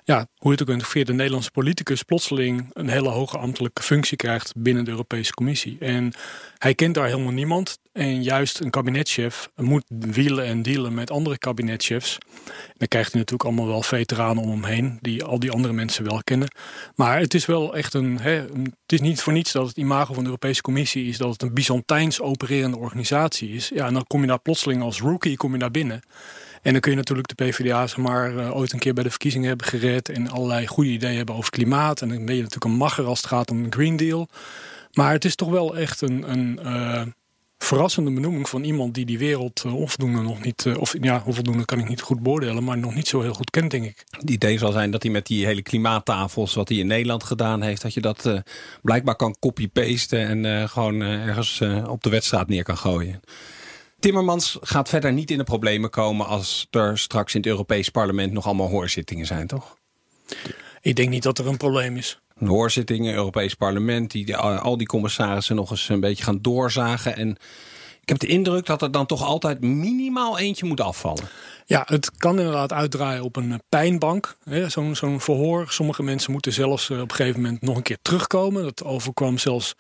ja, 0.03 0.27
hoe 0.37 0.51
het 0.51 0.61
ook 0.61 0.69
interpreteert, 0.69 1.07
de 1.07 1.13
Nederlandse 1.13 1.51
politicus 1.51 2.03
plotseling 2.03 2.69
een 2.73 2.89
hele 2.89 3.09
hoge 3.09 3.37
ambtelijke 3.37 3.81
functie 3.81 4.17
krijgt 4.17 4.53
binnen 4.57 4.85
de 4.85 4.91
Europese 4.91 5.33
Commissie. 5.33 5.77
En 5.79 6.13
hij 6.57 6.75
kent 6.75 6.95
daar 6.95 7.05
helemaal 7.05 7.31
niemand. 7.31 7.79
En 7.93 8.23
juist 8.23 8.59
een 8.59 8.69
kabinetchef 8.69 9.49
moet 9.55 9.83
wielen 9.87 10.45
en 10.45 10.61
dealen 10.61 10.93
met 10.93 11.11
andere 11.11 11.37
kabinetchefs. 11.37 12.17
Dan 12.77 12.87
krijgt 12.87 13.11
hij 13.11 13.19
natuurlijk 13.19 13.43
allemaal 13.43 13.67
wel 13.67 13.81
veteranen 13.81 14.43
om 14.43 14.49
hem 14.49 14.63
heen, 14.63 14.97
die 15.01 15.23
al 15.23 15.39
die 15.39 15.51
andere 15.51 15.73
mensen 15.73 16.03
wel 16.03 16.23
kennen. 16.23 16.47
Maar 16.95 17.19
het 17.19 17.33
is 17.33 17.45
wel 17.45 17.75
echt 17.75 17.93
een. 17.93 18.19
Hè, 18.19 18.31
het 18.31 18.91
is 18.91 19.01
niet 19.01 19.21
voor 19.21 19.33
niets 19.33 19.51
dat 19.51 19.67
het 19.67 19.77
imago 19.77 20.13
van 20.13 20.23
de 20.23 20.29
Europese 20.29 20.61
Commissie 20.61 21.07
is 21.07 21.17
dat 21.17 21.31
het 21.31 21.41
een 21.41 21.53
Byzantijns 21.53 22.21
opererende 22.21 22.77
organisatie 22.77 23.49
is. 23.49 23.69
Ja, 23.69 23.87
en 23.87 23.93
dan 23.93 24.07
kom 24.07 24.21
je 24.21 24.27
daar 24.27 24.39
plotseling 24.39 24.81
als 24.81 24.99
rookie 24.99 25.37
kom 25.37 25.53
je 25.53 25.59
daar 25.59 25.71
binnen. 25.71 26.01
En 26.61 26.71
dan 26.71 26.81
kun 26.81 26.91
je 26.91 26.97
natuurlijk 26.97 27.27
de 27.27 27.45
PvdA 27.45 27.87
zeg 27.87 27.97
maar, 27.97 28.37
eh, 28.37 28.55
ooit 28.55 28.73
een 28.73 28.79
keer 28.79 28.93
bij 28.93 29.03
de 29.03 29.09
verkiezingen 29.09 29.47
hebben 29.47 29.67
gered. 29.67 30.09
En 30.09 30.29
allerlei 30.29 30.67
goede 30.67 30.89
ideeën 30.89 31.17
hebben 31.17 31.35
over 31.35 31.49
klimaat. 31.49 32.01
En 32.01 32.09
dan 32.09 32.25
ben 32.25 32.35
je 32.35 32.41
natuurlijk 32.41 32.71
een 32.71 32.77
magger 32.77 33.05
als 33.05 33.17
het 33.17 33.27
gaat 33.27 33.51
om 33.51 33.63
een 33.63 33.73
Green 33.73 33.95
Deal. 33.95 34.27
Maar 34.93 35.11
het 35.11 35.25
is 35.25 35.35
toch 35.35 35.49
wel 35.49 35.77
echt 35.77 36.01
een, 36.01 36.31
een 36.31 36.59
eh, 36.59 37.01
verrassende 37.63 38.11
benoeming 38.11 38.49
van 38.49 38.63
iemand 38.63 38.93
die 38.93 39.05
die 39.05 39.17
wereld 39.17 39.63
eh, 39.65 39.75
onvoldoende 39.75 40.21
nog 40.21 40.43
niet. 40.43 40.65
eh, 40.65 40.77
of 40.77 40.95
ja, 41.01 41.23
onvoldoende 41.25 41.65
kan 41.65 41.79
ik 41.79 41.87
niet 41.87 42.01
goed 42.01 42.23
beoordelen. 42.23 42.63
Maar 42.63 42.77
nog 42.77 42.95
niet 42.95 43.07
zo 43.07 43.21
heel 43.21 43.33
goed 43.33 43.49
kent, 43.49 43.71
denk 43.71 43.85
ik. 43.85 44.03
Het 44.09 44.29
idee 44.29 44.57
zal 44.57 44.71
zijn 44.71 44.91
dat 44.91 45.03
hij 45.03 45.11
met 45.11 45.25
die 45.25 45.45
hele 45.45 45.61
klimaattafels, 45.61 46.53
wat 46.53 46.69
hij 46.69 46.77
in 46.77 46.87
Nederland 46.87 47.23
gedaan 47.23 47.61
heeft, 47.61 47.81
dat 47.81 47.93
je 47.93 48.01
dat 48.01 48.25
eh, 48.25 48.37
blijkbaar 48.81 49.15
kan 49.15 49.35
copy-pasten 49.39 50.45
en 50.45 50.69
gewoon 50.69 51.01
ergens 51.01 51.61
op 51.87 52.03
de 52.03 52.09
wedstraat 52.09 52.47
neer 52.47 52.63
kan 52.63 52.77
gooien. 52.77 53.21
Timmermans 53.99 54.57
gaat 54.61 54.89
verder 54.89 55.13
niet 55.13 55.31
in 55.31 55.37
de 55.37 55.43
problemen 55.43 55.89
komen 55.89 56.25
als 56.25 56.67
er 56.71 56.97
straks 56.97 57.33
in 57.33 57.39
het 57.39 57.49
Europees 57.49 57.89
Parlement 57.89 58.33
nog 58.33 58.45
allemaal 58.45 58.69
hoorzittingen 58.69 59.25
zijn, 59.25 59.47
toch? 59.47 59.77
Ik 60.81 60.95
denk 60.95 61.09
niet 61.09 61.23
dat 61.23 61.37
er 61.37 61.47
een 61.47 61.57
probleem 61.57 61.97
is. 61.97 62.21
Een 62.37 62.47
hoorzitting, 62.47 63.07
een 63.07 63.13
Europees 63.13 63.53
parlement, 63.53 64.11
die 64.11 64.37
al 64.37 64.77
die 64.77 64.87
commissarissen 64.87 65.55
nog 65.55 65.71
eens 65.71 65.89
een 65.89 65.99
beetje 65.99 66.23
gaan 66.23 66.41
doorzagen. 66.41 67.15
En 67.15 67.37
ik 68.01 68.09
heb 68.09 68.19
de 68.19 68.27
indruk 68.27 68.65
dat 68.65 68.81
er 68.81 68.91
dan 68.91 69.05
toch 69.05 69.23
altijd 69.23 69.61
minimaal 69.61 70.39
eentje 70.39 70.65
moet 70.65 70.81
afvallen. 70.81 71.29
Ja, 71.65 71.83
het 71.85 72.11
kan 72.17 72.39
inderdaad 72.39 72.73
uitdraaien 72.73 73.23
op 73.23 73.35
een 73.35 73.51
eh, 73.51 73.57
pijnbank. 73.69 74.35
zo'n 74.67 75.21
verhoor. 75.21 75.65
Sommige 75.69 76.03
mensen 76.03 76.31
moeten 76.31 76.53
zelfs 76.53 76.89
eh, 76.89 77.01
op 77.01 77.09
een 77.09 77.15
gegeven 77.15 77.41
moment 77.41 77.61
nog 77.61 77.75
een 77.75 77.83
keer 77.83 77.97
terugkomen. 78.01 78.63
Dat 78.63 78.83
overkwam 78.83 79.37
zelfs 79.37 79.75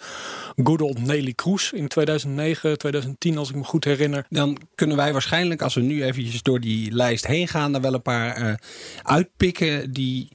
good 0.63 0.81
old 0.81 1.05
Nelly 1.05 1.33
Kroes 1.33 1.71
in 1.71 1.87
2009, 1.87 2.77
2010 2.77 3.37
als 3.37 3.49
ik 3.49 3.55
me 3.55 3.63
goed 3.63 3.83
herinner. 3.83 4.25
Dan 4.29 4.57
kunnen 4.75 4.97
wij 4.97 5.11
waarschijnlijk, 5.11 5.61
als 5.61 5.73
we 5.73 5.81
nu 5.81 6.03
eventjes 6.03 6.41
door 6.41 6.59
die 6.59 6.91
lijst 6.91 7.27
heen 7.27 7.47
gaan, 7.47 7.75
er 7.75 7.81
wel 7.81 7.93
een 7.93 8.01
paar 8.01 8.35
eh, 8.35 8.53
uitpikken 9.01 9.91
die 9.93 10.29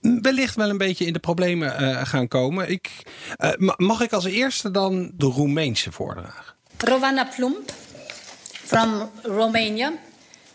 wellicht 0.00 0.54
wel 0.54 0.68
een 0.70 0.78
beetje 0.78 1.04
in 1.04 1.12
de 1.12 1.18
problemen 1.18 1.76
eh, 1.76 2.04
gaan 2.06 2.28
komen. 2.28 2.70
Ik, 2.70 2.90
ma- 3.58 3.74
mag 3.76 4.00
ik 4.00 4.12
als 4.12 4.24
eerste 4.24 4.70
dan 4.70 5.10
de 5.14 5.26
Roemeense 5.26 5.92
voordragen? 5.92 6.54
Rovana 6.78 7.24
Plumb 7.36 7.70
from 8.64 9.10
Romania 9.22 9.92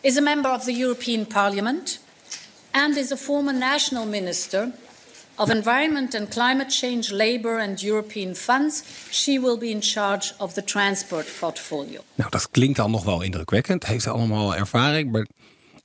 is 0.01 0.17
a 0.17 0.21
member 0.21 0.51
of 0.53 0.63
the 0.63 0.79
European 0.81 1.27
Parliament 1.27 1.99
and 2.71 2.95
is 2.97 3.11
a 3.11 3.15
former 3.17 3.53
national 3.53 4.05
minister 4.05 4.69
of 5.37 5.49
Environment 5.49 6.15
and 6.15 6.29
Climate 6.29 6.69
Change, 6.69 7.15
Labour 7.15 7.59
and 7.61 7.81
European 7.81 8.35
Funds. 8.35 8.83
She 9.11 9.39
will 9.39 9.57
be 9.57 9.67
in 9.69 9.81
charge 9.81 10.33
of 10.37 10.53
the 10.53 10.63
transport 10.63 11.25
portfolio. 11.39 12.01
Nou, 12.15 12.29
dat 12.29 12.51
klinkt 12.51 12.77
dan 12.77 12.91
nog 12.91 13.03
wel 13.03 13.21
indrukwekkend. 13.21 13.85
Heeft 13.85 14.07
allemaal 14.07 14.55
ervaring. 14.55 15.11
Maar 15.11 15.25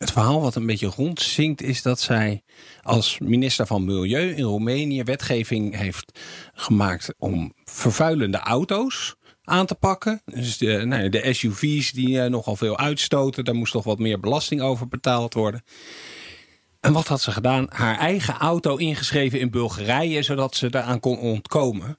het 0.00 0.12
verhaal 0.12 0.40
wat 0.40 0.54
een 0.54 0.66
beetje 0.66 0.86
rondzinkt 0.86 1.62
is 1.62 1.82
dat 1.82 2.00
zij 2.00 2.42
als 2.82 3.18
minister 3.18 3.66
van 3.66 3.84
Milieu 3.84 4.34
in 4.34 4.44
Roemenië 4.44 5.02
wetgeving 5.02 5.76
heeft 5.76 6.20
gemaakt 6.54 7.14
om 7.18 7.52
vervuilende 7.64 8.38
auto's 8.38 9.14
aan 9.44 9.66
te 9.66 9.74
pakken. 9.74 10.22
Dus 10.24 10.58
de, 10.58 10.84
nou 10.84 11.02
ja, 11.02 11.08
de 11.08 11.32
SUV's 11.32 11.92
die 11.92 12.20
eh, 12.20 12.30
nogal 12.30 12.56
veel 12.56 12.78
uitstoten, 12.78 13.44
daar 13.44 13.54
moest 13.54 13.72
toch 13.72 13.84
wat 13.84 13.98
meer 13.98 14.20
belasting 14.20 14.60
over 14.60 14.88
betaald 14.88 15.34
worden. 15.34 15.62
En 16.80 16.92
wat 16.92 17.06
had 17.06 17.20
ze 17.20 17.32
gedaan? 17.32 17.66
Haar 17.68 17.98
eigen 17.98 18.34
auto 18.34 18.76
ingeschreven 18.76 19.40
in 19.40 19.50
Bulgarije, 19.50 20.22
zodat 20.22 20.54
ze 20.54 20.70
daaraan 20.70 21.00
kon 21.00 21.18
ontkomen. 21.18 21.96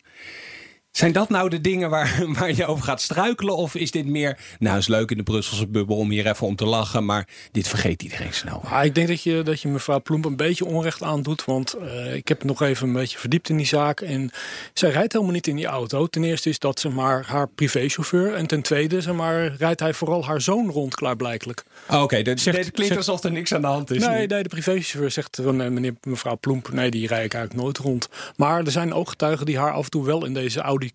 Zijn 0.92 1.12
dat 1.12 1.30
nou 1.30 1.50
de 1.50 1.62
dingen 1.62 1.90
waar, 1.90 2.24
waar 2.40 2.56
je 2.56 2.66
over 2.66 2.84
gaat 2.84 3.02
struikelen? 3.02 3.56
Of 3.58 3.76
is 3.76 3.92
dit 3.92 4.06
meer, 4.06 4.38
nou 4.60 4.78
is 4.78 4.88
leuk 4.88 5.12
in 5.12 5.18
de 5.18 5.24
Brusselse 5.24 5.68
bubbel 5.68 5.96
om 5.98 6.10
hier 6.10 6.28
even 6.28 6.48
om 6.48 6.56
te 6.56 6.66
lachen, 6.66 7.06
maar 7.06 7.28
dit 7.52 7.68
vergeet 7.68 8.04
iedereen 8.04 8.34
snel. 8.34 8.62
Ah, 8.66 8.86
ik 8.86 8.96
denk 8.96 9.08
dat 9.08 9.22
je, 9.24 9.42
dat 9.44 9.62
je 9.62 9.68
mevrouw 9.68 10.02
Plump 10.02 10.26
een 10.26 10.36
beetje 10.36 10.66
onrecht 10.66 11.04
aandoet. 11.04 11.46
Want 11.46 11.74
eh, 11.74 12.14
ik 12.16 12.28
heb 12.28 12.44
nog 12.44 12.62
even 12.62 12.88
een 12.88 12.94
beetje 12.94 13.18
verdiept 13.18 13.50
in 13.50 13.58
die 13.58 13.66
zaak. 13.66 14.02
En 14.02 14.32
zij 14.74 14.90
rijdt 14.90 15.14
helemaal 15.14 15.34
niet 15.34 15.48
in 15.48 15.56
die 15.56 15.66
auto. 15.66 16.08
Ten 16.08 16.24
eerste 16.24 16.50
is 16.50 16.60
dat 16.60 16.80
ze 16.80 16.90
maar 16.90 17.26
haar 17.28 17.48
privéchauffeur. 17.48 18.34
En 18.34 18.48
ten 18.48 18.62
tweede 18.62 19.02
zeg 19.02 19.14
maar, 19.14 19.56
rijdt 19.58 19.80
hij 19.80 19.94
vooral 19.94 20.26
haar 20.26 20.42
zoon 20.42 20.70
rond, 20.70 20.96
klaarblijkelijk. 20.96 21.64
Oh, 21.90 22.02
Oké, 22.02 22.22
dit, 22.22 22.42
Zegt- 22.42 22.72
klinkt 22.72 22.98
alsof 22.98 23.24
er 23.24 23.32
niks 23.32 23.54
aan 23.54 23.62
de 23.62 23.68
hand 23.68 23.92
is. 23.92 24.06
Nee, 24.06 24.28
nee, 24.28 24.44
de 24.44 24.50
privéchauffeur 24.50 25.12
zegt 25.12 25.40
van 25.44 25.62
eh, 25.62 25.70
meneer, 25.70 25.94
mevrouw 26.04 26.38
Plump, 26.38 26.72
nee, 26.72 26.92
die 26.92 27.08
rijd 27.08 27.26
ik 27.26 27.34
eigenlijk 27.34 27.64
nooit 27.64 27.78
rond. 27.78 28.10
Maar 28.36 28.66
er 28.66 28.72
zijn 28.72 28.94
ooggetuigen 28.94 29.46
die 29.46 29.58
haar 29.58 29.72
af 29.72 29.84
en 29.84 29.90
toe 29.92 30.06
wel 30.06 30.26
in 30.26 30.34
deze 30.34 30.62
Audi 30.82 30.92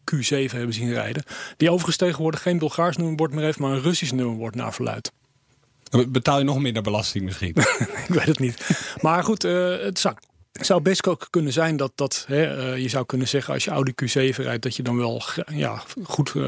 Q7 0.48 0.52
hebben 0.52 0.74
zien 0.74 0.92
rijden. 0.92 1.24
Die 1.56 1.68
overigens 1.70 1.96
tegenwoordig 1.96 2.42
geen 2.42 2.58
Bulgaars 2.58 2.96
nummerbord 2.96 3.32
meer 3.32 3.44
heeft, 3.44 3.58
maar 3.58 3.72
een 3.72 3.82
Russisch 3.82 4.12
nummerbord 4.12 4.54
naar 4.54 4.74
verluidt. 4.74 5.12
Betaal 6.08 6.38
je 6.38 6.44
nog 6.44 6.58
minder 6.58 6.82
belasting 6.82 7.24
misschien? 7.24 7.54
ik 8.06 8.06
weet 8.08 8.26
het 8.26 8.38
niet. 8.38 8.84
Maar 9.00 9.24
goed, 9.24 9.44
eh, 9.44 9.78
het 9.78 9.98
zou, 9.98 10.14
het 10.56 10.66
zou 10.66 10.80
best 10.80 11.06
ook 11.06 11.26
kunnen 11.30 11.52
zijn 11.52 11.76
dat, 11.76 11.92
dat 11.94 12.24
hè, 12.28 12.72
eh, 12.72 12.82
je 12.82 12.88
zou 12.88 13.06
kunnen 13.06 13.28
zeggen 13.28 13.54
als 13.54 13.64
je 13.64 13.70
Audi 13.70 13.92
Q7 13.92 14.36
rijdt, 14.36 14.62
dat 14.62 14.76
je 14.76 14.82
dan 14.82 14.96
wel 14.96 15.22
ja, 15.46 15.82
goed, 16.02 16.32
eh, 16.36 16.46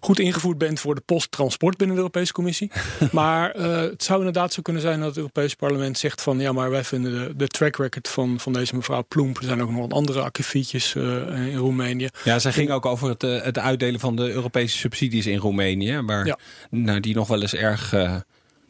goed 0.00 0.18
ingevoerd 0.18 0.58
bent 0.58 0.80
voor 0.80 0.94
de 0.94 1.02
posttransport 1.04 1.76
binnen 1.76 1.96
de 1.96 2.02
Europese 2.02 2.32
Commissie. 2.32 2.70
maar 3.12 3.50
eh, 3.50 3.76
het 3.76 4.02
zou 4.02 4.18
inderdaad 4.18 4.52
zo 4.52 4.62
kunnen 4.62 4.82
zijn 4.82 4.98
dat 4.98 5.08
het 5.08 5.16
Europese 5.16 5.56
parlement 5.56 5.98
zegt 5.98 6.22
van 6.22 6.40
ja, 6.40 6.52
maar 6.52 6.70
wij 6.70 6.84
vinden 6.84 7.12
de, 7.12 7.36
de 7.36 7.46
track 7.46 7.76
record 7.76 8.08
van, 8.08 8.40
van 8.40 8.52
deze 8.52 8.76
mevrouw 8.76 9.04
Ploemp. 9.08 9.38
Er 9.38 9.44
zijn 9.44 9.62
ook 9.62 9.70
nog 9.70 9.80
wat 9.80 9.92
andere 9.92 10.20
akkefietjes 10.20 10.94
in 10.94 11.56
Roemenië. 11.56 12.08
Ja, 12.24 12.38
zij 12.38 12.52
ging 12.52 12.70
ook 12.70 12.86
over 12.86 13.08
het, 13.08 13.22
het 13.22 13.58
uitdelen 13.58 14.00
van 14.00 14.16
de 14.16 14.32
Europese 14.32 14.78
subsidies 14.78 15.26
in 15.26 15.38
Roemenië. 15.38 16.00
Waar 16.06 16.26
Ja. 16.26 16.38
nou, 16.70 17.00
die 17.00 17.14
nog 17.14 17.28
wel 17.28 17.40
eens 17.40 17.54
erg 17.54 17.94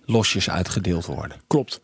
losjes 0.05 0.51
uitgedeeld 0.51 1.07
worden. 1.07 1.41
Klopt. 1.47 1.81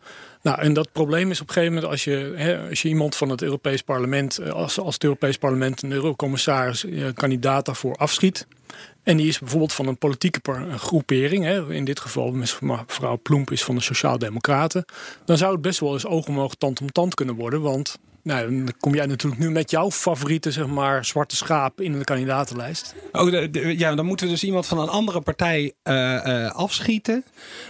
Nou, 0.47 0.59
en 0.59 0.73
dat 0.73 0.91
probleem 0.91 1.31
is 1.31 1.41
op 1.41 1.47
een 1.47 1.53
gegeven 1.53 1.73
moment 1.73 1.91
als 1.91 2.03
je, 2.03 2.33
hè, 2.35 2.69
als 2.69 2.81
je 2.81 2.87
iemand 2.87 3.15
van 3.15 3.29
het 3.29 3.41
Europees 3.41 3.81
Parlement, 3.81 4.37
eh, 4.37 4.51
als, 4.51 4.79
als 4.79 4.93
het 4.93 5.03
Europees 5.03 5.37
Parlement 5.37 5.81
een 5.81 5.91
eurocommissaris 5.91 6.85
eh, 6.85 7.05
kandidaat 7.13 7.65
daarvoor 7.65 7.95
afschiet. 7.95 8.47
En 9.03 9.17
die 9.17 9.27
is 9.27 9.39
bijvoorbeeld 9.39 9.73
van 9.73 9.87
een 9.87 9.97
politieke 9.97 10.39
groepering. 10.77 11.43
Hè, 11.43 11.73
in 11.73 11.85
dit 11.85 11.99
geval 11.99 12.31
mevrouw 12.31 13.17
Ploemp 13.17 13.51
is 13.51 13.63
van 13.63 13.75
de 13.75 13.81
Sociaaldemocraten. 13.81 14.85
Dan 15.25 15.37
zou 15.37 15.51
het 15.51 15.61
best 15.61 15.79
wel 15.79 15.93
eens 15.93 16.05
oog 16.05 16.27
om 16.27 16.39
oog, 16.39 16.55
tand 16.55 16.81
om 16.81 16.91
tand 16.91 17.13
kunnen 17.13 17.35
worden. 17.35 17.61
Want 17.61 17.97
nou, 18.27 18.49
dan 18.65 18.73
kom 18.79 18.95
jij 18.95 19.05
natuurlijk 19.05 19.41
nu 19.41 19.49
met 19.51 19.71
jouw 19.71 19.91
favoriete 19.91 20.51
zeg 20.51 20.67
maar, 20.67 21.05
zwarte 21.05 21.35
schaap 21.35 21.81
in 21.81 21.91
de 21.97 22.03
kandidatenlijst. 22.03 22.95
Oh, 23.11 23.31
de- 23.31 23.49
de- 23.49 23.77
ja, 23.77 23.95
dan 23.95 24.05
moeten 24.05 24.25
we 24.25 24.31
dus 24.31 24.43
iemand 24.43 24.65
van 24.65 24.79
een 24.79 24.87
andere 24.89 25.21
partij 25.21 25.73
eh, 25.83 26.45
eh, 26.45 26.51
afschieten. 26.51 27.23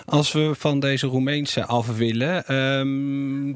Als 0.05 0.31
we 0.31 0.51
van 0.57 0.79
deze 0.79 1.07
Roemeense 1.07 1.65
af 1.65 1.87
willen. 1.97 2.45
Ehm, 2.45 2.85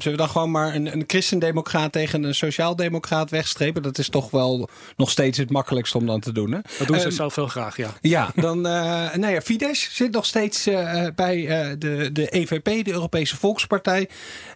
we 0.10 0.16
dan 0.16 0.28
gewoon 0.28 0.50
maar 0.50 0.74
een, 0.74 0.92
een 0.92 1.04
christendemocraat 1.06 1.92
tegen 1.92 2.22
een 2.22 2.34
sociaaldemocraat 2.34 3.30
wegstrepen? 3.30 3.82
Dat 3.82 3.98
is 3.98 4.08
toch 4.08 4.30
wel 4.30 4.68
nog 4.96 5.10
steeds 5.10 5.38
het 5.38 5.50
makkelijkst 5.50 5.94
om 5.94 6.06
dan 6.06 6.20
te 6.20 6.32
doen. 6.32 6.52
Hè? 6.52 6.58
Dat 6.78 6.86
doen 6.86 6.98
ze 6.98 7.06
Ehm, 7.06 7.14
zelf 7.14 7.34
heel 7.34 7.46
graag, 7.48 7.76
ja. 7.76 7.90
Ja, 8.00 8.30
dan, 8.34 8.66
eh 8.66 9.14
nou 9.14 9.32
ja, 9.32 9.40
Fidesz 9.40 9.88
zit 9.96 10.12
nog 10.12 10.26
steeds 10.26 10.66
eh, 10.66 11.06
bij 11.14 11.46
eh, 11.48 11.74
de, 11.78 12.10
de 12.12 12.28
EVP, 12.28 12.84
de 12.84 12.92
Europese 12.92 13.36
Volkspartij. 13.36 14.08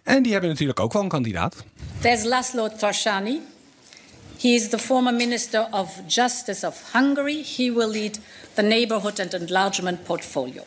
En 0.03 0.23
die 0.23 0.31
hebben 0.31 0.49
natuurlijk 0.49 0.79
ook 0.79 0.93
wel 0.93 1.01
een 1.01 1.07
kandidaat. 1.09 1.63
There's 2.01 2.23
Laszlo 2.37 2.69
Tarsani. 2.69 3.41
He 4.37 4.53
is 4.53 4.69
the 4.69 4.77
former 4.77 5.13
Minister 5.13 5.67
of 5.71 5.87
Justice 6.07 6.67
of 6.67 6.91
Hungary. 6.93 7.41
He 7.41 7.71
will 7.71 7.89
lead 7.89 8.19
the 8.53 8.61
Neighborhood 8.61 9.19
and 9.19 9.33
Enlargement 9.33 10.03
Portfolio. 10.03 10.63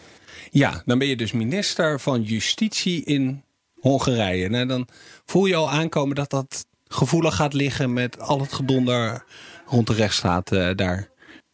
Ja, 0.50 0.82
dan 0.84 0.98
ben 0.98 1.08
je 1.08 1.16
dus 1.16 1.32
minister 1.32 2.00
van 2.00 2.22
Justitie 2.22 3.04
in 3.04 3.42
Hongarije. 3.80 4.48
Nou, 4.48 4.66
dan 4.66 4.88
voel 5.24 5.46
je 5.46 5.54
al 5.54 5.70
aankomen 5.70 6.14
dat 6.14 6.30
dat 6.30 6.66
gevoelig 6.88 7.34
gaat 7.34 7.52
liggen 7.52 7.92
met 7.92 8.20
al 8.20 8.40
het 8.40 8.52
gedonder 8.52 9.24
rond 9.66 9.86
de 9.86 9.94
rechtsstaat 9.94 10.52
eh, 10.52 10.70
daar. 10.76 11.08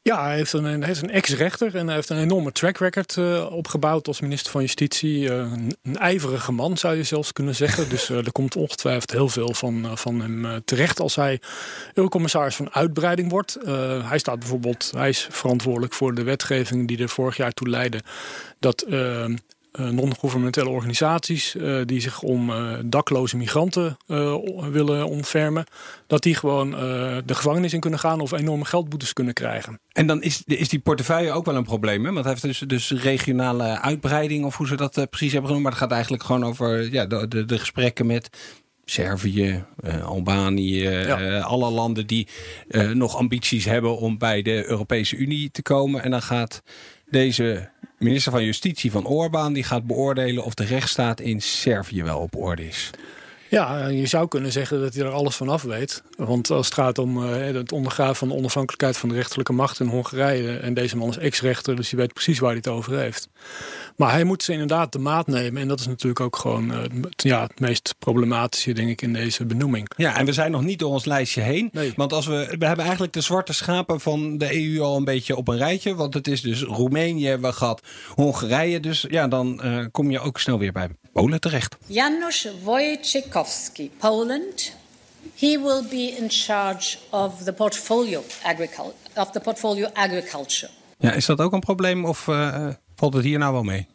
Ja, 0.07 0.25
hij 0.25 0.37
heeft 0.37 0.53
een, 0.53 0.83
is 0.83 1.03
een 1.03 1.11
ex-rechter 1.11 1.75
en 1.75 1.87
hij 1.87 1.95
heeft 1.95 2.09
een 2.09 2.19
enorme 2.19 2.53
track 2.53 2.79
record 2.79 3.17
eh, 3.17 3.47
opgebouwd 3.51 4.07
als 4.07 4.21
minister 4.21 4.51
van 4.51 4.61
Justitie. 4.61 5.31
Eh, 5.31 5.53
een, 5.83 5.97
ijverige 5.97 6.53
man 6.53 6.77
zou 6.77 6.97
je 6.97 7.03
zelfs 7.03 7.33
kunnen 7.33 7.55
zeggen. 7.55 7.89
Dus 7.89 8.11
eh, 8.11 8.17
er 8.17 8.33
komt 8.33 8.57
ongetwijfeld 8.57 9.11
heel 9.11 9.29
veel 9.29 9.55
van, 9.55 9.99
van 9.99 10.21
hem 10.21 10.65
terecht 10.65 11.01
als 11.01 11.17
hij 11.17 11.41
eurocommissaris 11.95 12.57
van 12.57 12.75
uitbreiding 12.75 13.31
wordt. 13.31 13.59
Hij 14.03 14.19
staat 14.19 14.39
bijvoorbeeld, 14.39 14.91
hij 14.97 15.09
is 15.09 15.27
verantwoordelijk 15.31 15.93
voor 15.93 16.15
de 16.15 16.23
wetgeving 16.23 16.89
die 16.89 16.99
er 16.99 17.09
vorig 17.09 17.37
jaar 17.37 17.53
toe 17.53 17.69
leidde 17.69 18.03
dat 18.59 18.87
non-governementele 19.79 20.69
organisaties 20.69 21.57
eh, 21.57 21.81
die 21.85 22.01
zich 22.01 22.23
om 22.23 22.51
eh, 22.51 22.73
dakloze 22.85 23.37
migranten 23.37 23.97
eh, 24.07 24.35
willen 24.71 25.07
ontfermen, 25.09 25.65
dat 26.07 26.23
die 26.23 26.35
gewoon 26.35 26.73
eh, 26.75 26.79
de 27.25 27.35
gevangenis 27.35 27.73
in 27.73 27.81
kunnen 27.81 27.99
gaan 27.99 28.21
of 28.21 28.33
enorme 28.33 28.65
geldboetes 28.65 29.13
kunnen 29.13 29.35
krijgen. 29.35 29.81
En 29.93 30.07
dan 30.07 30.23
is, 30.23 30.43
is 30.47 30.69
die 30.69 30.79
portefeuille 30.79 31.33
ook 31.33 31.45
wel 31.47 31.57
een 31.57 31.65
probleem. 31.65 32.05
Hè? 32.05 32.13
Want 32.13 32.25
hij 32.25 32.37
heeft 32.41 32.61
dus, 32.69 32.89
dus 32.89 33.03
regionale 33.03 33.81
uitbreiding 33.81 34.45
of 34.45 34.57
hoe 34.57 34.67
ze 34.67 34.77
dat 34.77 34.97
eh, 34.97 35.05
precies 35.11 35.33
hebben 35.33 35.47
genoemd. 35.49 35.63
Maar 35.65 35.73
het 35.73 35.83
gaat 35.83 35.93
eigenlijk 35.93 36.23
gewoon 36.23 36.45
over 36.45 36.93
ja, 36.93 37.07
de, 37.07 37.29
de, 37.29 37.45
de 37.45 37.59
gesprekken 37.59 38.07
met 38.07 38.29
Servië, 38.85 39.65
eh, 39.81 40.05
Albanië, 40.07 40.83
Ja. 40.83 41.21
eh, 41.21 41.45
alle 41.45 41.71
landen 41.71 42.07
die 42.07 42.29
eh, 42.69 42.91
nog 42.91 43.17
ambities 43.17 43.65
hebben 43.65 43.97
om 43.99 44.19
bij 44.19 44.43
de 44.43 44.69
Europese 44.69 45.17
Unie 45.17 45.51
te 45.51 45.63
komen. 45.63 46.03
En 46.03 46.11
dan 46.11 46.23
gaat 46.23 46.63
deze 47.11 47.71
minister 47.99 48.33
van 48.33 48.45
Justitie 48.45 48.91
van 48.91 49.07
Orbán, 49.07 49.53
die 49.53 49.65
gaat 49.65 49.87
beoordelen 49.87 50.45
of 50.45 50.55
de 50.55 50.65
rechtsstaat 50.65 51.21
in 51.21 51.41
Servië 51.41 52.03
wel 52.03 52.19
op 52.19 52.37
orde 52.37 52.67
is. 52.67 52.91
Ja, 53.57 53.87
je 53.89 54.07
zou 54.07 54.29
kunnen 54.29 54.53
zeggen 54.53 54.81
dat 54.81 54.95
hij 54.95 55.05
er 55.05 55.11
alles 55.11 55.37
van 55.37 55.49
af 55.49 55.63
weet. 55.63 56.03
Want 56.17 56.51
als 56.51 56.65
het 56.67 56.75
gaat 56.75 56.99
om 56.99 57.25
eh, 57.25 57.55
het 57.55 57.73
ondergraven 57.73 58.17
van 58.17 58.29
de 58.29 58.35
onafhankelijkheid 58.35 58.97
van 58.97 59.09
de 59.09 59.15
rechterlijke 59.15 59.53
macht 59.53 59.81
in 59.81 59.87
Hongarije. 59.87 60.57
En 60.57 60.75
deze 60.75 60.97
man 60.97 61.09
is 61.09 61.17
ex-rechter, 61.19 61.77
dus 61.77 61.91
hij 61.91 61.99
weet 62.01 62.13
precies 62.13 62.39
waar 62.39 62.49
hij 62.51 62.59
het 62.59 62.69
over 62.69 62.99
heeft. 62.99 63.29
Maar 63.97 64.11
hij 64.13 64.25
moet 64.25 64.43
ze 64.43 64.53
inderdaad 64.53 64.93
de 64.93 64.99
maat 64.99 65.27
nemen. 65.27 65.63
En 65.63 65.69
dat 65.69 65.81
is 65.81 65.87
natuurlijk 65.87 66.21
ook 66.21 66.37
gewoon 66.37 66.73
eh, 66.73 66.79
het- 66.83 67.23
ja, 67.23 67.43
het 67.43 67.61
meest 67.61 67.95
problematische, 67.99 68.73
denk 68.73 68.89
ik, 68.89 69.03
in 69.03 69.13
deze 69.13 69.45
benoeming. 69.47 69.91
Ja, 69.97 70.17
en 70.17 70.25
we 70.27 70.33
zijn 70.33 70.51
nog 70.51 70.63
niet 70.63 70.79
door 70.79 70.91
ons 70.91 71.05
lijstje 71.05 71.41
heen. 71.41 71.69
Nee. 71.73 71.93
Want 71.97 72.13
als 72.13 72.27
we, 72.27 72.55
we 72.59 72.67
hebben 72.67 72.85
eigenlijk 72.85 73.13
de 73.13 73.21
zwarte 73.21 73.53
schapen 73.53 74.01
van 74.01 74.39
de 74.39 74.55
EU 74.55 74.81
al 74.81 74.97
een 74.97 75.05
beetje 75.05 75.37
op 75.37 75.49
een 75.49 75.57
rijtje. 75.59 75.95
Want 75.95 76.15
het 76.15 76.29
is 76.29 76.41
dus 76.41 76.63
Roemenië, 76.63 77.27
hebben 77.27 77.51
we 77.51 77.57
gehad 77.57 77.81
Hongarije. 78.15 78.81
Dus 78.81 79.05
ja, 79.09 79.29
dan 79.29 79.63
eh, 79.63 79.85
kom 79.93 80.11
je 80.11 80.21
ook 80.21 80.39
snel 80.41 80.59
weer 80.59 80.73
bij 80.73 80.89
Polen 81.13 81.41
terecht. 81.41 81.77
Janusz 81.87 82.47
Wojciechowski, 82.63 83.45
Poland. 83.99 84.75
he 85.35 85.59
will 85.59 85.83
be 85.89 86.17
in 86.19 86.29
charge 86.29 86.99
of 87.11 87.43
the 87.45 87.53
portfolio, 87.53 88.23
of 89.15 89.31
the 89.31 89.41
portfolio 89.41 89.89
agriculture. 89.93 90.71
Ja, 90.99 91.13
is 91.13 91.27
dat 91.27 91.41
ook 91.41 91.53
een 91.53 91.61
probleem 91.61 92.05
of 92.05 92.29
eh, 92.29 92.69
valt 92.97 93.15
het 93.15 93.25
hier 93.25 93.39
nou 93.39 93.53
wel 93.53 93.63
mee? 93.63 93.87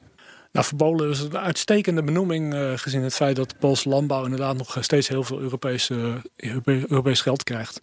Nou, 0.51 0.65
verbolen 0.65 1.10
is 1.10 1.20
een 1.20 1.38
uitstekende 1.38 2.03
benoeming 2.03 2.53
eh, 2.53 2.72
gezien 2.75 3.03
het 3.03 3.13
feit 3.13 3.36
dat 3.36 3.50
de 3.50 3.55
Poolse 3.60 3.89
landbouw 3.89 4.24
inderdaad 4.24 4.58
nog 4.58 4.77
steeds 4.79 5.08
heel 5.08 5.24
veel 5.24 5.39
Europese, 5.39 6.22
Europe- 6.36 6.86
Europees 6.88 7.22
geld 7.22 7.43
krijgt. 7.43 7.81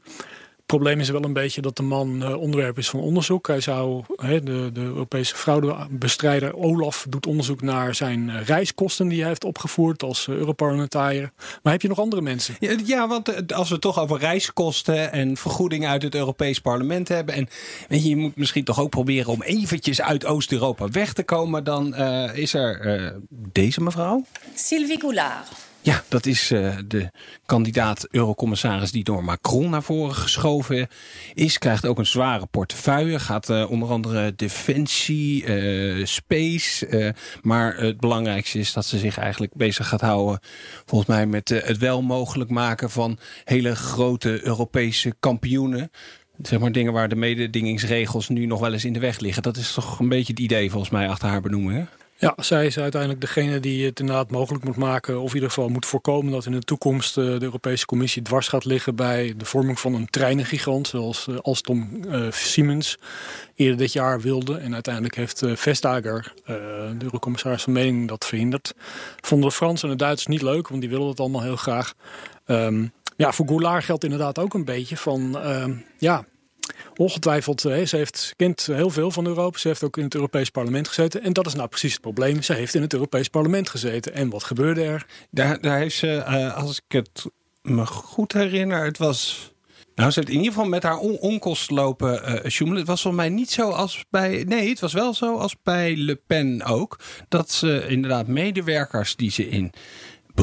Het 0.69 0.77
probleem 0.77 1.01
is 1.01 1.09
wel 1.09 1.25
een 1.25 1.33
beetje 1.33 1.61
dat 1.61 1.77
de 1.77 1.83
man 1.83 2.23
eh, 2.23 2.41
onderwerp 2.41 2.79
is 2.79 2.91
van 2.91 3.01
onderzoek. 3.01 3.47
Hij 3.47 3.61
zou, 3.61 4.05
hè, 4.17 4.43
de, 4.43 4.71
de 4.73 4.81
Europese 4.81 5.35
fraudebestrijder 5.35 6.57
Olaf 6.57 7.07
doet 7.09 7.27
onderzoek 7.27 7.63
naar 7.63 7.95
zijn 7.95 8.31
eh, 8.31 8.43
reiskosten 8.45 9.09
die 9.09 9.19
hij 9.19 9.29
heeft 9.29 9.45
opgevoerd 9.45 10.03
als 10.03 10.29
eh, 10.29 10.35
Europarlementariër. 10.35 11.31
Maar 11.63 11.73
heb 11.73 11.83
je 11.83 11.89
nog 11.89 11.99
andere 11.99 12.23
mensen? 12.23 12.57
Ja, 12.61 12.77
ja, 12.85 13.09
want 13.09 13.53
als 13.53 13.69
we 13.69 13.75
het 13.75 13.83
toch 13.83 13.99
over 13.99 14.19
reiskosten 14.19 15.13
en 15.13 15.37
vergoedingen 15.37 15.91
uit 15.91 16.03
het 16.03 16.15
Europees 16.15 16.61
Parlement 16.61 17.09
hebben. 17.09 17.35
En 17.35 17.49
weet 17.89 18.03
je, 18.03 18.09
je 18.09 18.17
moet 18.17 18.37
misschien 18.37 18.65
toch 18.65 18.81
ook 18.81 18.91
proberen 18.91 19.33
om 19.33 19.43
eventjes 19.43 20.01
uit 20.01 20.27
Oost-Europa 20.27 20.89
weg 20.89 21.13
te 21.13 21.23
komen. 21.23 21.65
Dan 21.65 21.95
eh, 21.95 22.37
is 22.37 22.55
er 22.55 22.81
eh, 22.81 23.11
deze 23.31 23.81
mevrouw. 23.81 24.25
Sylvie 24.55 25.01
Goulard. 25.01 25.68
Ja, 25.81 26.03
dat 26.09 26.27
is 26.27 26.51
eh, 26.51 26.77
de 26.87 27.11
kandidaat 27.47 28.07
eurocommissaris 28.11 28.93
die 28.93 29.05
door 29.05 29.25
Macron 29.25 29.71
naar 29.71 29.83
voren 29.83 30.15
geschoven 30.15 30.89
is. 31.35 31.59
Krijgt 31.59 31.87
ook 31.87 31.99
een 31.99 32.07
zware 32.07 32.47
portefeuille. 32.47 33.19
Gaat 33.19 33.51
eh, 33.51 33.71
onder 33.71 33.89
andere 33.89 34.35
defensie, 34.37 35.45
eh, 35.45 36.07
space. 36.07 37.15
maar 37.43 37.77
het 37.77 38.01
belangrijkste 38.01 38.59
is 38.59 38.73
dat 38.73 38.87
ze 38.87 38.99
zich 38.99 39.19
eigenlijk 39.19 39.55
bezig 39.55 39.89
gaat 39.89 40.01
houden. 40.01 40.41
Volgens 40.87 41.11
mij 41.11 41.27
met 41.27 41.49
het 41.49 41.79
wel 41.79 42.03
mogelijk 42.03 42.51
maken 42.51 42.91
van 42.91 43.19
hele 43.45 43.77
grote 43.77 44.47
Europese 44.47 45.15
kampioenen. 45.21 45.91
Zeg 46.43 46.59
maar 46.59 46.73
dingen 46.73 46.93
waar 46.93 47.09
de 47.09 47.17
mededingingsregels 47.17 48.29
nu 48.29 48.47
nog 48.47 48.61
wel 48.61 48.73
eens 48.73 48.85
in 48.85 48.93
de 48.93 48.99
weg 48.99 49.19
liggen. 49.19 49.43
Dat 49.43 49.57
is 49.57 49.73
toch 49.73 49.99
een 49.99 50.09
beetje 50.09 50.33
het 50.33 50.43
idee 50.43 50.71
volgens 50.71 50.93
mij 50.93 51.09
achter 51.09 51.29
haar 51.29 51.41
benoeming. 51.41 51.79
Hè? 51.79 51.98
Ja, 52.21 52.35
zij 52.37 52.67
is 52.67 52.79
uiteindelijk 52.79 53.21
degene 53.21 53.61
die 53.61 53.87
het 53.87 54.01
inderdaad 54.01 54.31
mogelijk 54.31 54.65
moet 54.65 54.77
maken, 54.77 55.21
of 55.21 55.29
in 55.29 55.35
ieder 55.35 55.49
geval 55.49 55.69
moet 55.69 55.87
voorkomen 55.87 56.33
dat 56.33 56.47
in 56.47 56.53
de 56.53 56.61
toekomst 56.61 57.19
eh, 57.19 57.25
de 57.25 57.43
Europese 57.43 57.87
Commissie 57.87 58.23
dwars 58.23 58.49
gaat 58.49 58.65
liggen 58.65 58.97
bij 58.97 59.35
de 59.37 59.45
vorming 59.45 59.81
van 59.81 59.95
een 59.95 60.11
treinengigant, 60.11 60.89
zoals 60.89 61.27
eh, 61.29 61.37
Alstom 61.37 62.05
eh, 62.05 62.31
Siemens 62.31 62.99
eerder 63.55 63.77
dit 63.77 63.93
jaar 63.93 64.21
wilde. 64.21 64.57
En 64.57 64.75
uiteindelijk 64.75 65.15
heeft 65.15 65.43
Vestager, 65.55 66.33
eh, 66.45 66.55
de 66.99 67.05
Eurocommissaris 67.05 67.63
van 67.63 67.73
Mening, 67.73 68.09
dat 68.09 68.27
verhinderd. 68.27 68.75
Vonden 69.21 69.49
de 69.49 69.55
Fransen 69.55 69.89
en 69.89 69.97
de 69.97 70.05
Duitsers 70.05 70.27
niet 70.27 70.43
leuk, 70.43 70.69
want 70.69 70.81
die 70.81 70.91
willen 70.91 71.09
het 71.09 71.21
allemaal 71.21 71.43
heel 71.43 71.57
graag. 71.57 71.95
Ehm, 72.45 72.87
ja, 73.17 73.33
voor 73.33 73.47
Goulard 73.47 73.85
geldt 73.85 74.05
inderdaad 74.05 74.39
ook 74.39 74.55
een 74.55 74.65
beetje 74.65 74.97
van, 74.97 75.39
ehm, 75.39 75.73
ja, 75.99 76.25
Ongetwijfeld, 76.97 77.65
eh, 77.65 77.87
ze 77.87 77.97
heeft, 77.97 78.33
kent 78.37 78.67
heel 78.67 78.91
veel 78.91 79.11
van 79.11 79.27
Europa. 79.27 79.59
Ze 79.59 79.69
heeft 79.69 79.85
ook 79.85 79.97
in 79.97 80.05
het 80.05 80.15
Europees 80.15 80.51
Parlement 80.51 80.89
gezeten. 80.89 81.23
En 81.23 81.33
dat 81.33 81.47
is 81.47 81.55
nou 81.55 81.69
precies 81.69 81.93
het 81.93 82.01
probleem. 82.01 82.43
Ze 82.43 82.53
heeft 82.53 82.75
in 82.75 82.83
het 82.83 82.93
Europees 82.93 83.29
Parlement 83.29 83.69
gezeten. 83.69 84.15
En 84.15 84.31
wat 84.31 84.45
gebeurde 84.45 84.83
er? 84.83 85.07
Daar, 85.31 85.61
daar 85.61 85.79
heeft 85.79 85.97
ze, 85.97 86.17
eh, 86.17 86.57
als 86.57 86.77
ik 86.77 86.93
het 86.93 87.27
me 87.63 87.87
goed 87.87 88.33
herinner, 88.33 88.85
het 88.85 88.99
was. 88.99 89.53
Nou, 89.95 90.11
ze 90.11 90.19
heeft 90.19 90.33
in 90.33 90.39
ieder 90.39 90.53
geval 90.53 90.69
met 90.69 90.83
haar 90.83 90.99
on 90.99 91.19
onkost 91.19 91.71
lopen 91.71 92.25
eh 92.25 92.51
sjoemelen. 92.51 92.81
Het 92.81 92.91
was 92.91 93.03
volgens 93.03 93.23
mij 93.23 93.33
niet 93.33 93.51
zo 93.51 93.71
als 93.71 94.05
bij. 94.11 94.45
Nee, 94.47 94.69
het 94.69 94.81
was 94.81 94.93
wel 94.93 95.15
zo 95.15 95.37
als 95.37 95.57
bij 95.63 95.97
Le 95.97 96.21
Pen 96.27 96.65
ook. 96.65 96.99
Dat 97.29 97.51
ze 97.51 97.87
inderdaad 97.89 98.27
medewerkers 98.27 99.17
die 99.17 99.31
ze 99.31 99.49
in 99.49 99.73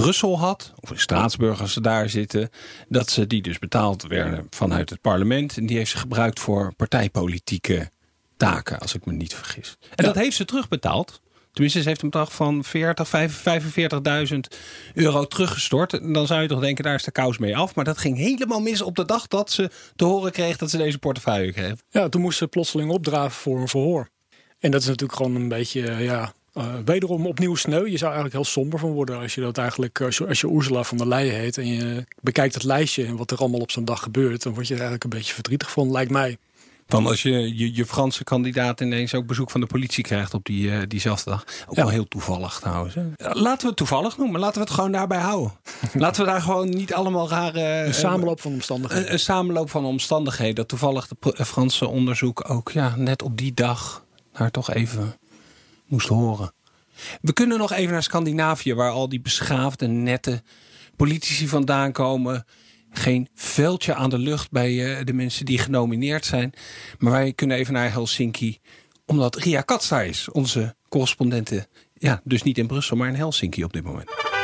Brussel 0.01 0.39
had, 0.39 0.73
of 0.79 0.91
in 0.91 0.99
Straatsburg 0.99 1.61
als 1.61 1.73
ze 1.73 1.81
daar 1.81 2.09
zitten, 2.09 2.49
dat 2.87 3.09
ze 3.09 3.27
die 3.27 3.41
dus 3.41 3.59
betaald 3.59 4.07
werden 4.07 4.47
vanuit 4.49 4.89
het 4.89 5.01
parlement. 5.01 5.57
En 5.57 5.65
die 5.65 5.77
heeft 5.77 5.91
ze 5.91 5.97
gebruikt 5.97 6.39
voor 6.39 6.73
partijpolitieke 6.75 7.91
taken, 8.37 8.79
als 8.79 8.93
ik 8.93 9.05
me 9.05 9.13
niet 9.13 9.33
vergis. 9.33 9.77
En 9.95 10.05
dat 10.05 10.15
heeft 10.15 10.35
ze 10.35 10.45
terugbetaald. 10.45 11.21
Tenminste, 11.51 11.81
ze 11.81 11.87
heeft 11.87 12.01
een 12.01 12.09
bedrag 12.09 12.33
van 12.33 12.63
40, 12.63 13.09
45.000 14.33 14.39
euro 14.93 15.25
teruggestort. 15.25 15.93
En 15.93 16.13
Dan 16.13 16.27
zou 16.27 16.41
je 16.41 16.47
toch 16.47 16.59
denken, 16.59 16.83
daar 16.83 16.95
is 16.95 17.03
de 17.03 17.11
kous 17.11 17.37
mee 17.37 17.57
af. 17.57 17.75
Maar 17.75 17.85
dat 17.85 17.97
ging 17.97 18.17
helemaal 18.17 18.61
mis 18.61 18.81
op 18.81 18.95
de 18.95 19.05
dag 19.05 19.27
dat 19.27 19.51
ze 19.51 19.69
te 19.95 20.05
horen 20.05 20.31
kreeg 20.31 20.57
dat 20.57 20.69
ze 20.69 20.77
deze 20.77 20.97
portefeuille 20.97 21.51
kreeg. 21.51 21.73
Ja, 21.89 22.09
toen 22.09 22.21
moest 22.21 22.37
ze 22.37 22.47
plotseling 22.47 22.91
opdraven 22.91 23.31
voor 23.31 23.59
een 23.59 23.67
verhoor. 23.67 24.09
En 24.59 24.71
dat 24.71 24.81
is 24.81 24.87
natuurlijk 24.87 25.17
gewoon 25.17 25.35
een 25.35 25.47
beetje, 25.47 25.95
ja, 26.03 26.33
eh, 26.55 26.73
wederom 26.85 27.25
opnieuw 27.25 27.55
sneu. 27.55 27.85
Je 27.85 27.97
zou 27.97 28.13
eigenlijk 28.13 28.33
heel 28.33 28.43
somber 28.43 28.79
van 28.79 28.91
worden 28.91 29.19
als 29.19 29.35
je 29.35 29.41
dat 29.41 29.57
eigenlijk, 29.57 30.01
als 30.01 30.17
je, 30.17 30.27
als 30.27 30.41
je 30.41 30.51
Ursula 30.51 30.83
van 30.83 30.97
der 30.97 31.07
Leyen 31.07 31.35
heet 31.35 31.57
en 31.57 31.67
je 31.67 32.05
bekijkt 32.21 32.53
het 32.53 32.63
lijstje 32.63 33.05
en 33.05 33.15
wat 33.15 33.31
er 33.31 33.37
allemaal 33.37 33.59
op 33.59 33.71
zo'n 33.71 33.85
dag 33.85 34.01
gebeurt, 34.01 34.43
dan 34.43 34.53
word 34.53 34.67
je 34.67 34.73
er 34.73 34.79
eigenlijk 34.79 35.13
een 35.13 35.19
beetje 35.19 35.33
verdrietig 35.33 35.71
van, 35.71 35.91
lijkt 35.91 36.11
mij. 36.11 36.37
Dan 36.87 37.07
als 37.07 37.21
je, 37.21 37.57
je 37.57 37.75
je 37.75 37.85
Franse 37.85 38.23
kandidaat 38.23 38.81
ineens 38.81 39.13
ook 39.13 39.25
bezoek 39.25 39.51
van 39.51 39.61
de 39.61 39.67
politie 39.67 40.03
krijgt 40.03 40.33
op 40.33 40.45
die, 40.45 40.71
eh, 40.71 40.81
diezelfde 40.87 41.29
dag. 41.29 41.45
Ook 41.67 41.75
wel 41.75 41.89
heel 41.89 42.07
toevallig 42.07 42.59
trouwens. 42.59 42.95
Hè? 42.95 43.01
Ja, 43.01 43.33
Laten 43.33 43.61
we 43.61 43.67
het 43.67 43.75
toevallig 43.75 44.17
noemen. 44.17 44.39
Laten 44.39 44.55
we 44.55 44.65
het 44.65 44.73
gewoon 44.73 44.91
daarbij 44.91 45.19
houden. 45.19 45.51
Laten 45.93 46.25
we 46.25 46.31
daar 46.31 46.41
gewoon 46.41 46.69
niet 46.69 46.93
allemaal 46.93 47.29
rare... 47.29 47.85
Een 47.85 47.93
samenloop 47.93 48.41
van 48.41 48.51
omstandigheden. 48.51 49.05
Een, 49.05 49.13
een 49.13 49.19
samenloop 49.19 49.69
van 49.69 49.85
omstandigheden. 49.85 50.55
Dat 50.55 50.67
toevallig 50.67 51.07
de 51.07 51.45
Franse 51.45 51.87
onderzoek 51.87 52.49
ook 52.49 52.71
ja, 52.71 52.95
net 52.95 53.23
op 53.23 53.37
die 53.37 53.53
dag 53.53 54.05
daar 54.31 54.51
toch 54.51 54.73
even 54.73 55.15
moest 55.87 56.07
horen. 56.07 56.53
We 57.21 57.33
kunnen 57.33 57.57
nog 57.57 57.71
even 57.73 57.91
naar 57.91 58.03
Scandinavië, 58.03 58.73
waar 58.73 58.91
al 58.91 59.09
die 59.09 59.21
beschaafde, 59.21 59.87
nette 59.87 60.43
politici 60.95 61.47
vandaan 61.47 61.91
komen. 61.91 62.45
Geen 62.89 63.27
veldje 63.35 63.93
aan 63.93 64.09
de 64.09 64.17
lucht 64.17 64.51
bij 64.51 64.97
eh, 64.97 65.05
de 65.05 65.13
mensen 65.13 65.45
die 65.45 65.57
genomineerd 65.57 66.25
zijn. 66.25 66.53
Maar 66.99 67.11
wij 67.11 67.33
kunnen 67.33 67.57
even 67.57 67.73
naar 67.73 67.91
Helsinki, 67.91 68.59
omdat 69.05 69.35
Ria 69.35 69.61
Katz 69.61 69.89
daar 69.89 70.05
is. 70.05 70.29
Onze 70.31 70.75
correspondente, 70.89 71.67
ja, 71.93 72.21
dus 72.23 72.43
niet 72.43 72.57
in 72.57 72.67
Brussel, 72.67 72.97
maar 72.97 73.07
in 73.07 73.15
Helsinki 73.15 73.63
op 73.63 73.73
dit 73.73 73.83
moment. 73.83 74.34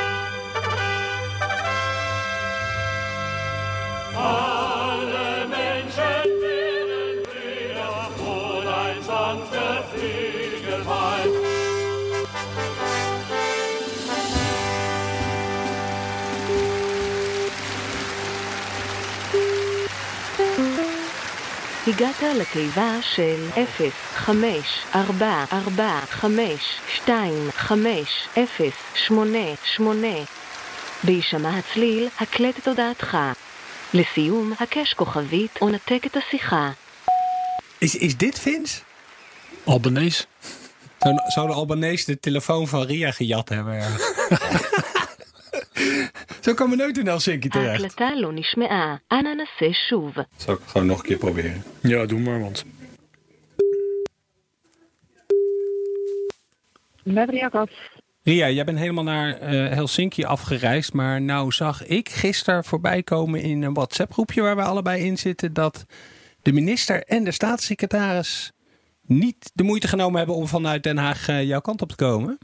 הגעת 21.91 22.23
לתיבה 22.36 22.99
של 23.01 23.47
0, 23.54 23.91
5, 24.15 24.80
4, 24.95 25.45
4, 25.51 25.99
5, 26.06 26.39
2, 26.95 27.51
5, 27.51 28.27
0, 28.38 28.73
8, 28.95 29.38
8. 29.63 30.08
בהישמע 31.04 31.58
הצליל, 31.58 32.08
הקלט 32.19 32.60
את 32.60 32.67
הודעתך. 32.67 33.17
לסיום, 33.93 34.54
הקש 34.60 34.93
כוכבית 34.93 35.60
או 35.62 35.69
נתק 35.69 36.06
את 36.06 36.17
השיחה. 36.17 36.71
Is, 37.86 37.95
is 37.95 38.17
dit 38.17 38.39
Vins? 38.39 38.84
Albanese. 39.65 40.25
Zou, 40.99 41.15
zou 41.27 41.47
de 41.47 41.54
Albanese 41.54 42.06
de 42.06 42.19
telefoon 42.19 42.67
van 42.67 42.86
Ria 42.86 43.12
gejat 43.12 43.49
hebben? 43.49 43.75
Ja. 43.75 43.89
Zo 46.41 46.54
komen 46.54 46.77
we 46.77 46.84
nooit 46.84 46.97
in 46.97 47.06
Helsinki 47.06 47.49
terecht. 47.49 47.82
Zal 50.36 50.54
ik 50.54 50.60
gewoon 50.65 50.88
nog 50.88 50.97
een 50.97 51.06
keer 51.06 51.17
proberen? 51.17 51.63
Ja, 51.82 52.06
doe 52.06 52.19
maar, 52.19 52.39
want... 52.39 52.65
Met 57.04 57.30
Ria 58.23 58.49
jij 58.49 58.63
bent 58.63 58.77
helemaal 58.77 59.04
naar 59.04 59.54
uh, 59.54 59.69
Helsinki 59.69 60.23
afgereisd. 60.23 60.93
Maar 60.93 61.21
nou 61.21 61.51
zag 61.51 61.86
ik 61.86 62.10
gisteren 62.10 62.63
voorbij 62.63 63.04
komen 63.04 63.41
in 63.41 63.62
een 63.62 63.73
WhatsApp-groepje 63.73 64.41
waar 64.41 64.56
we 64.56 64.62
allebei 64.62 65.04
in 65.04 65.17
zitten... 65.17 65.54
dat 65.54 65.86
de 66.41 66.54
minister 66.54 67.04
en 67.04 67.23
de 67.23 67.32
staatssecretaris 67.32 68.51
niet 69.01 69.51
de 69.54 69.63
moeite 69.63 69.88
genomen 69.88 70.17
hebben 70.17 70.36
om 70.36 70.47
vanuit 70.47 70.84
Den 70.84 70.97
Haag 70.97 71.27
eh, 71.27 71.43
jouw 71.43 71.62
kant 71.62 71.82
op 71.82 71.89
te 71.89 71.95
komen. 71.95 72.38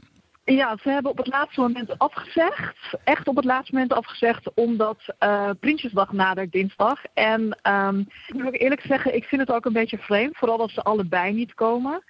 Ja, 0.54 0.76
ze 0.82 0.90
hebben 0.90 1.10
op 1.10 1.16
het 1.16 1.26
laatste 1.26 1.60
moment 1.60 1.98
afgezegd. 1.98 2.76
Echt 3.04 3.28
op 3.28 3.36
het 3.36 3.44
laatste 3.44 3.74
moment 3.74 3.92
afgezegd, 3.92 4.54
omdat 4.54 5.14
eh 5.18 5.50
Prinsjesdag 5.60 6.12
nadert 6.12 6.52
dinsdag. 6.52 7.00
En 7.14 7.58
ehm, 7.62 7.98
ik 8.26 8.34
moet 8.34 8.58
eerlijk 8.58 8.80
zeggen, 8.80 9.14
ik 9.14 9.24
vind 9.24 9.40
het 9.40 9.52
ook 9.52 9.64
een 9.64 9.72
beetje 9.72 9.98
vreemd. 9.98 10.36
Vooral 10.36 10.60
als 10.60 10.74
ze 10.74 10.82
allebei 10.82 11.32
niet 11.32 11.54
komen. 11.54 12.02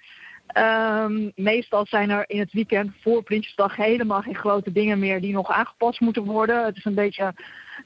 Ehm, 0.47 1.29
meestal 1.35 1.85
zijn 1.85 2.09
er 2.09 2.23
in 2.27 2.39
het 2.39 2.51
weekend 2.51 2.91
voor 3.01 3.23
Prinsjesdag 3.23 3.75
helemaal 3.75 4.21
geen 4.21 4.35
grote 4.35 4.71
dingen 4.71 4.99
meer 4.99 5.21
die 5.21 5.33
nog 5.33 5.51
aangepast 5.51 5.99
moeten 5.99 6.23
worden. 6.23 6.65
Het 6.65 6.77
is 6.77 6.85
een 6.85 6.95
beetje 6.95 7.33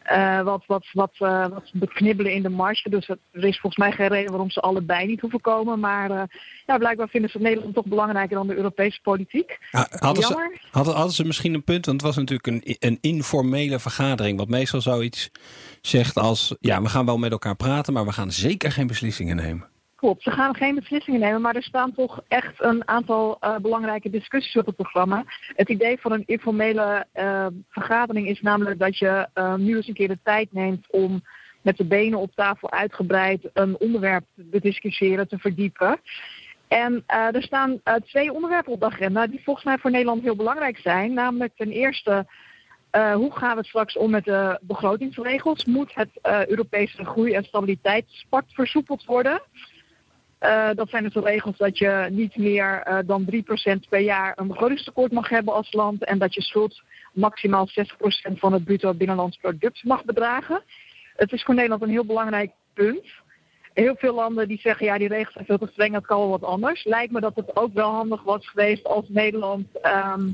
eh, 0.04 0.42
wat, 0.42 0.64
wat, 0.68 0.86
wat, 0.92 1.14
eh, 1.18 1.48
wat 1.48 1.72
beknibbelen 1.74 2.34
in 2.34 2.42
de 2.42 2.50
marge. 2.50 2.90
Dus 2.90 3.08
er 3.10 3.18
is 3.32 3.60
volgens 3.60 3.78
mij 3.78 3.92
geen 3.92 4.08
reden 4.08 4.30
waarom 4.30 4.50
ze 4.50 4.60
allebei 4.60 5.08
niet 5.08 5.22
hoeven 5.22 5.42
komen. 5.42 5.80
Maar 5.80 6.12
eh, 6.12 6.24
ja, 6.66 6.78
blijkbaar 6.78 7.08
vinden 7.10 7.30
ze 7.30 7.40
Nederland 7.40 7.74
toch 7.74 7.86
belangrijker 7.86 8.36
dan 8.36 8.48
de 8.48 8.56
Europese 8.56 9.00
politiek. 9.02 9.58
Ja, 9.72 9.88
Hadden 9.92 10.24
ze, 10.24 10.58
hadden, 10.72 10.94
hadden 10.94 11.14
ze 11.14 11.26
misschien 11.26 11.54
een 11.54 11.64
punt? 11.64 11.86
Want 11.86 12.02
het 12.02 12.16
was 12.16 12.26
natuurlijk 12.26 12.48
een, 12.48 12.78
een 12.80 12.98
informele 13.02 13.80
vergadering. 13.80 14.38
Wat 14.38 14.48
meestal 14.48 14.82
zoiets 14.82 15.32
zegt 15.82 16.18
als... 16.18 16.56
Ja, 16.60 16.82
we 16.82 16.90
gaan 16.90 17.06
wel 17.06 17.18
met 17.18 17.32
elkaar 17.32 17.56
praten, 17.56 17.94
maar 17.94 18.06
we 18.06 18.12
gaan 18.12 18.32
zeker 18.32 18.72
geen 18.72 18.88
beslissingen 18.88 19.36
nemen. 19.36 19.72
Klopt, 20.04 20.24
ze 20.24 20.32
gaan 20.32 20.56
geen 20.56 20.76
beslissingen 20.76 21.20
nemen, 21.20 21.42
maar 21.42 21.56
er 21.56 21.64
staan 21.64 21.94
toch 21.94 22.22
echt 22.28 22.64
een 22.64 22.88
aantal 22.88 23.38
eh, 23.40 23.56
belangrijke 23.58 24.10
discussies 24.10 24.56
op 24.56 24.66
het 24.66 24.76
programma. 24.76 25.24
Het 25.56 25.70
idee 25.70 26.00
van 26.00 26.12
een 26.12 26.24
informele 26.26 27.06
eh, 27.12 27.48
vergadering 27.70 28.28
is 28.28 28.42
namelijk 28.42 28.80
dat 28.80 28.98
je 28.98 29.28
eh, 29.34 29.56
nu 29.56 29.76
eens 29.76 29.88
een 29.88 29.94
keer 29.94 30.08
de 30.08 30.20
tijd 30.24 30.54
neemt 30.54 30.86
om 30.90 31.24
met 31.62 31.78
de 31.78 31.86
benen 31.86 32.20
op 32.20 32.36
tafel 32.36 32.72
uitgebreid 32.72 33.50
een 33.54 33.80
onderwerp 33.80 34.26
te 34.36 34.44
bediscussiëren, 34.44 35.28
te 35.28 35.38
verdiepen. 35.38 36.00
En 36.68 37.04
er 37.06 37.44
staan 37.44 37.82
twee 38.06 38.34
onderwerpen 38.34 38.74
op 38.74 38.80
de 38.80 38.86
agenda 38.86 39.28
die 39.28 39.44
volgens 39.44 39.66
mij 39.66 39.78
voor 39.78 39.92
Nederland 39.92 40.22
heel 40.22 40.36
belangrijk 40.36 40.78
zijn. 40.78 41.14
Namelijk 41.14 41.54
ten 41.56 41.70
eerste, 41.70 42.26
hoe 42.92 43.32
gaan 43.32 43.58
we 43.58 43.64
straks 43.64 43.98
om 43.98 44.12
met 44.12 44.26
de 44.26 44.60
begrotingsregels? 44.62 45.66
Moet 45.66 45.94
het 45.94 46.10
Europese 46.50 47.06
groei- 47.06 47.34
en 47.34 47.44
stabiliteitspact 47.44 48.54
versoepeld 48.54 49.06
worden? 49.06 49.42
Eh, 50.44 50.70
dat 50.76 50.90
zijn 50.90 51.10
de 51.10 51.20
regels 51.20 51.58
dat 51.58 51.78
je 51.78 52.08
niet 52.10 52.38
meer 52.38 52.82
eh, 52.84 52.98
dan 53.06 53.26
3% 53.26 53.90
per 53.90 54.00
jaar 54.00 54.34
een 54.36 54.48
begrotingstekort 54.48 55.12
mag 55.12 55.30
hebben 55.30 55.54
als 55.54 55.74
land. 55.74 56.04
En 56.04 56.18
dat 56.18 56.34
je 56.34 56.42
schuld 56.42 56.82
maximaal 57.14 57.68
60% 57.68 58.40
van 58.40 58.54
het 58.54 58.64
bruto 58.64 58.94
binnenlands 58.94 59.38
product 59.38 59.84
mag 59.84 60.06
bedragen. 60.06 60.64
Het 61.16 61.32
is 61.32 61.44
voor 61.44 61.54
Nederland 61.54 61.82
een 61.82 61.90
heel 61.90 62.06
belangrijk 62.06 62.52
punt. 62.74 63.06
Heel 63.74 63.96
veel 63.96 64.14
landen 64.14 64.48
die 64.48 64.60
zeggen, 64.60 64.86
ja, 64.86 64.98
die 64.98 65.08
regels 65.08 65.34
zijn 65.34 65.46
veel 65.46 65.58
te 65.58 65.70
streng, 65.72 65.94
dat 65.94 66.06
kan 66.06 66.20
wel 66.20 66.30
wat 66.30 66.44
anders. 66.44 66.84
Lijkt 66.84 67.12
me 67.12 67.20
dat 67.20 67.36
het 67.36 67.56
ook 67.56 67.74
wel 67.74 67.92
handig 67.92 68.24
was 68.24 68.48
geweest 68.48 68.86
als 68.86 69.06
Nederland 69.08 69.80
ehm, 69.82 70.30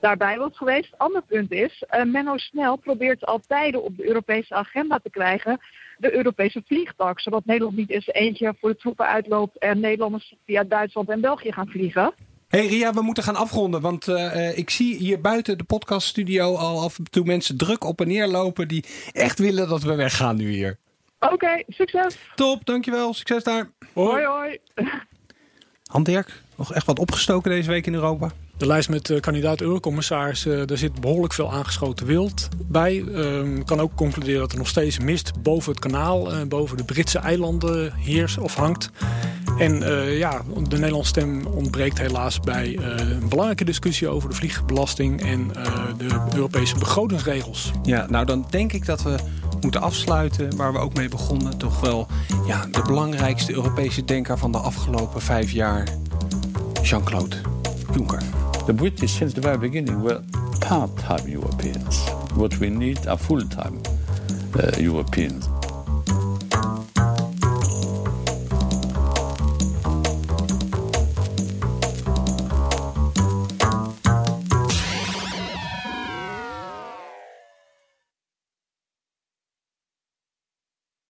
daarbij 0.00 0.38
was 0.38 0.56
geweest. 0.56 0.94
Ander 0.96 1.22
punt 1.22 1.52
is, 1.52 1.84
eh, 1.88 2.04
Menno 2.04 2.36
Snel 2.36 2.76
probeert 2.76 3.26
al 3.26 3.40
tijden 3.46 3.82
op 3.82 3.96
de 3.96 4.06
Europese 4.06 4.54
agenda 4.54 4.98
te 4.98 5.10
krijgen 5.10 5.60
de 5.98 6.14
Europese 6.14 6.62
vliegtax. 6.66 7.22
Zodat 7.22 7.44
Nederland 7.44 7.76
niet 7.76 7.90
eens 7.90 8.06
eentje 8.06 8.54
voor 8.60 8.70
de 8.70 8.76
troepen 8.76 9.06
uitloopt 9.06 9.58
en 9.58 9.80
Nederlanders 9.80 10.34
via 10.46 10.64
Duitsland 10.64 11.08
en 11.08 11.20
België 11.20 11.52
gaan 11.52 11.68
vliegen. 11.68 12.14
hey 12.48 12.66
Ria, 12.66 12.92
we 12.92 13.02
moeten 13.02 13.22
gaan 13.22 13.36
afronden. 13.36 13.80
Want 13.80 14.08
eh, 14.08 14.48
eh, 14.48 14.58
ik 14.58 14.70
zie 14.70 14.96
hier 14.96 15.20
buiten 15.20 15.58
de 15.58 15.64
podcaststudio 15.64 16.54
al 16.54 16.82
af 16.82 16.98
en 16.98 17.04
toe 17.10 17.24
mensen 17.24 17.56
druk 17.56 17.84
op 17.84 18.00
en 18.00 18.08
neer 18.08 18.26
lopen... 18.26 18.68
die 18.68 18.84
echt 19.12 19.38
willen 19.38 19.68
dat 19.68 19.82
we 19.82 19.94
weggaan 19.94 20.36
nu 20.36 20.50
hier. 20.50 20.78
Oké, 21.20 21.62
succes. 21.68 22.18
Top, 22.34 22.66
dankjewel. 22.66 23.14
Succes 23.14 23.44
daar. 23.44 23.70
Hoi 23.92 24.24
hoi. 24.24 24.58
Han 25.86 26.02
Dirk, 26.02 26.42
nog 26.56 26.74
echt 26.74 26.86
wat 26.86 26.98
opgestoken 26.98 27.50
deze 27.50 27.70
week 27.70 27.86
in 27.86 27.94
Europa? 27.94 28.30
De 28.56 28.66
lijst 28.66 28.88
met 28.88 29.10
eh, 29.10 29.20
kandidaat 29.20 29.60
eurocommissaris, 29.60 30.46
eh 30.46 30.60
daar 30.66 30.78
zit 30.78 31.00
behoorlijk 31.00 31.32
veel 31.32 31.52
aangeschoten 31.52 32.06
wild 32.06 32.48
bij. 32.66 33.04
Ehm, 33.14 33.62
kan 33.62 33.80
ook 33.80 33.94
concluderen 33.94 34.40
dat 34.40 34.52
er 34.52 34.58
nog 34.58 34.68
steeds 34.68 34.98
mist 34.98 35.42
boven 35.42 35.70
het 35.70 35.80
kanaal, 35.80 36.32
eh, 36.32 36.42
boven 36.48 36.76
de 36.76 36.84
Britse 36.84 37.18
eilanden 37.18 37.92
heers 37.94 38.38
of 38.38 38.54
hangt. 38.54 38.90
En 39.58 39.78
ja, 40.18 40.42
de 40.68 40.76
Nederlandse 40.76 41.08
stem 41.08 41.46
ontbreekt 41.46 41.98
helaas 41.98 42.40
bij 42.40 42.78
een 42.78 43.28
belangrijke 43.28 43.64
discussie 43.64 44.08
over 44.08 44.28
de 44.28 44.34
vliegbelasting 44.34 45.22
en 45.22 45.48
de 45.96 46.20
Europese 46.34 46.78
begrotingsregels. 46.78 47.70
Ja, 47.82 48.06
nou 48.10 48.26
dan 48.26 48.46
denk 48.50 48.72
ik 48.72 48.86
dat 48.86 49.02
we 49.02 49.16
moeten 49.60 49.80
afsluiten 49.80 50.56
waar 50.56 50.72
we 50.72 50.78
ook 50.78 50.94
mee 50.94 51.08
begonnen. 51.08 51.58
Toch 51.58 51.80
wel 51.80 52.06
ja, 52.46 52.66
de 52.70 52.82
belangrijkste 52.82 53.52
Europese 53.52 54.04
denker 54.04 54.38
van 54.38 54.52
de 54.52 54.58
afgelopen 54.58 55.22
vijf 55.22 55.50
jaar, 55.50 55.88
Jean-Claude 56.82 57.36
Juncker. 57.92 58.45
The 58.66 58.72
British, 58.72 59.12
since 59.12 59.32
the 59.32 59.40
very 59.40 59.58
beginning, 59.58 60.02
were 60.02 60.20
part-time 60.60 61.28
Europeans. 61.28 62.08
What 62.34 62.58
we 62.58 62.68
need 62.68 63.06
are 63.06 63.16
full-time 63.16 63.80
uh, 64.58 64.72
Europeans. 64.76 65.48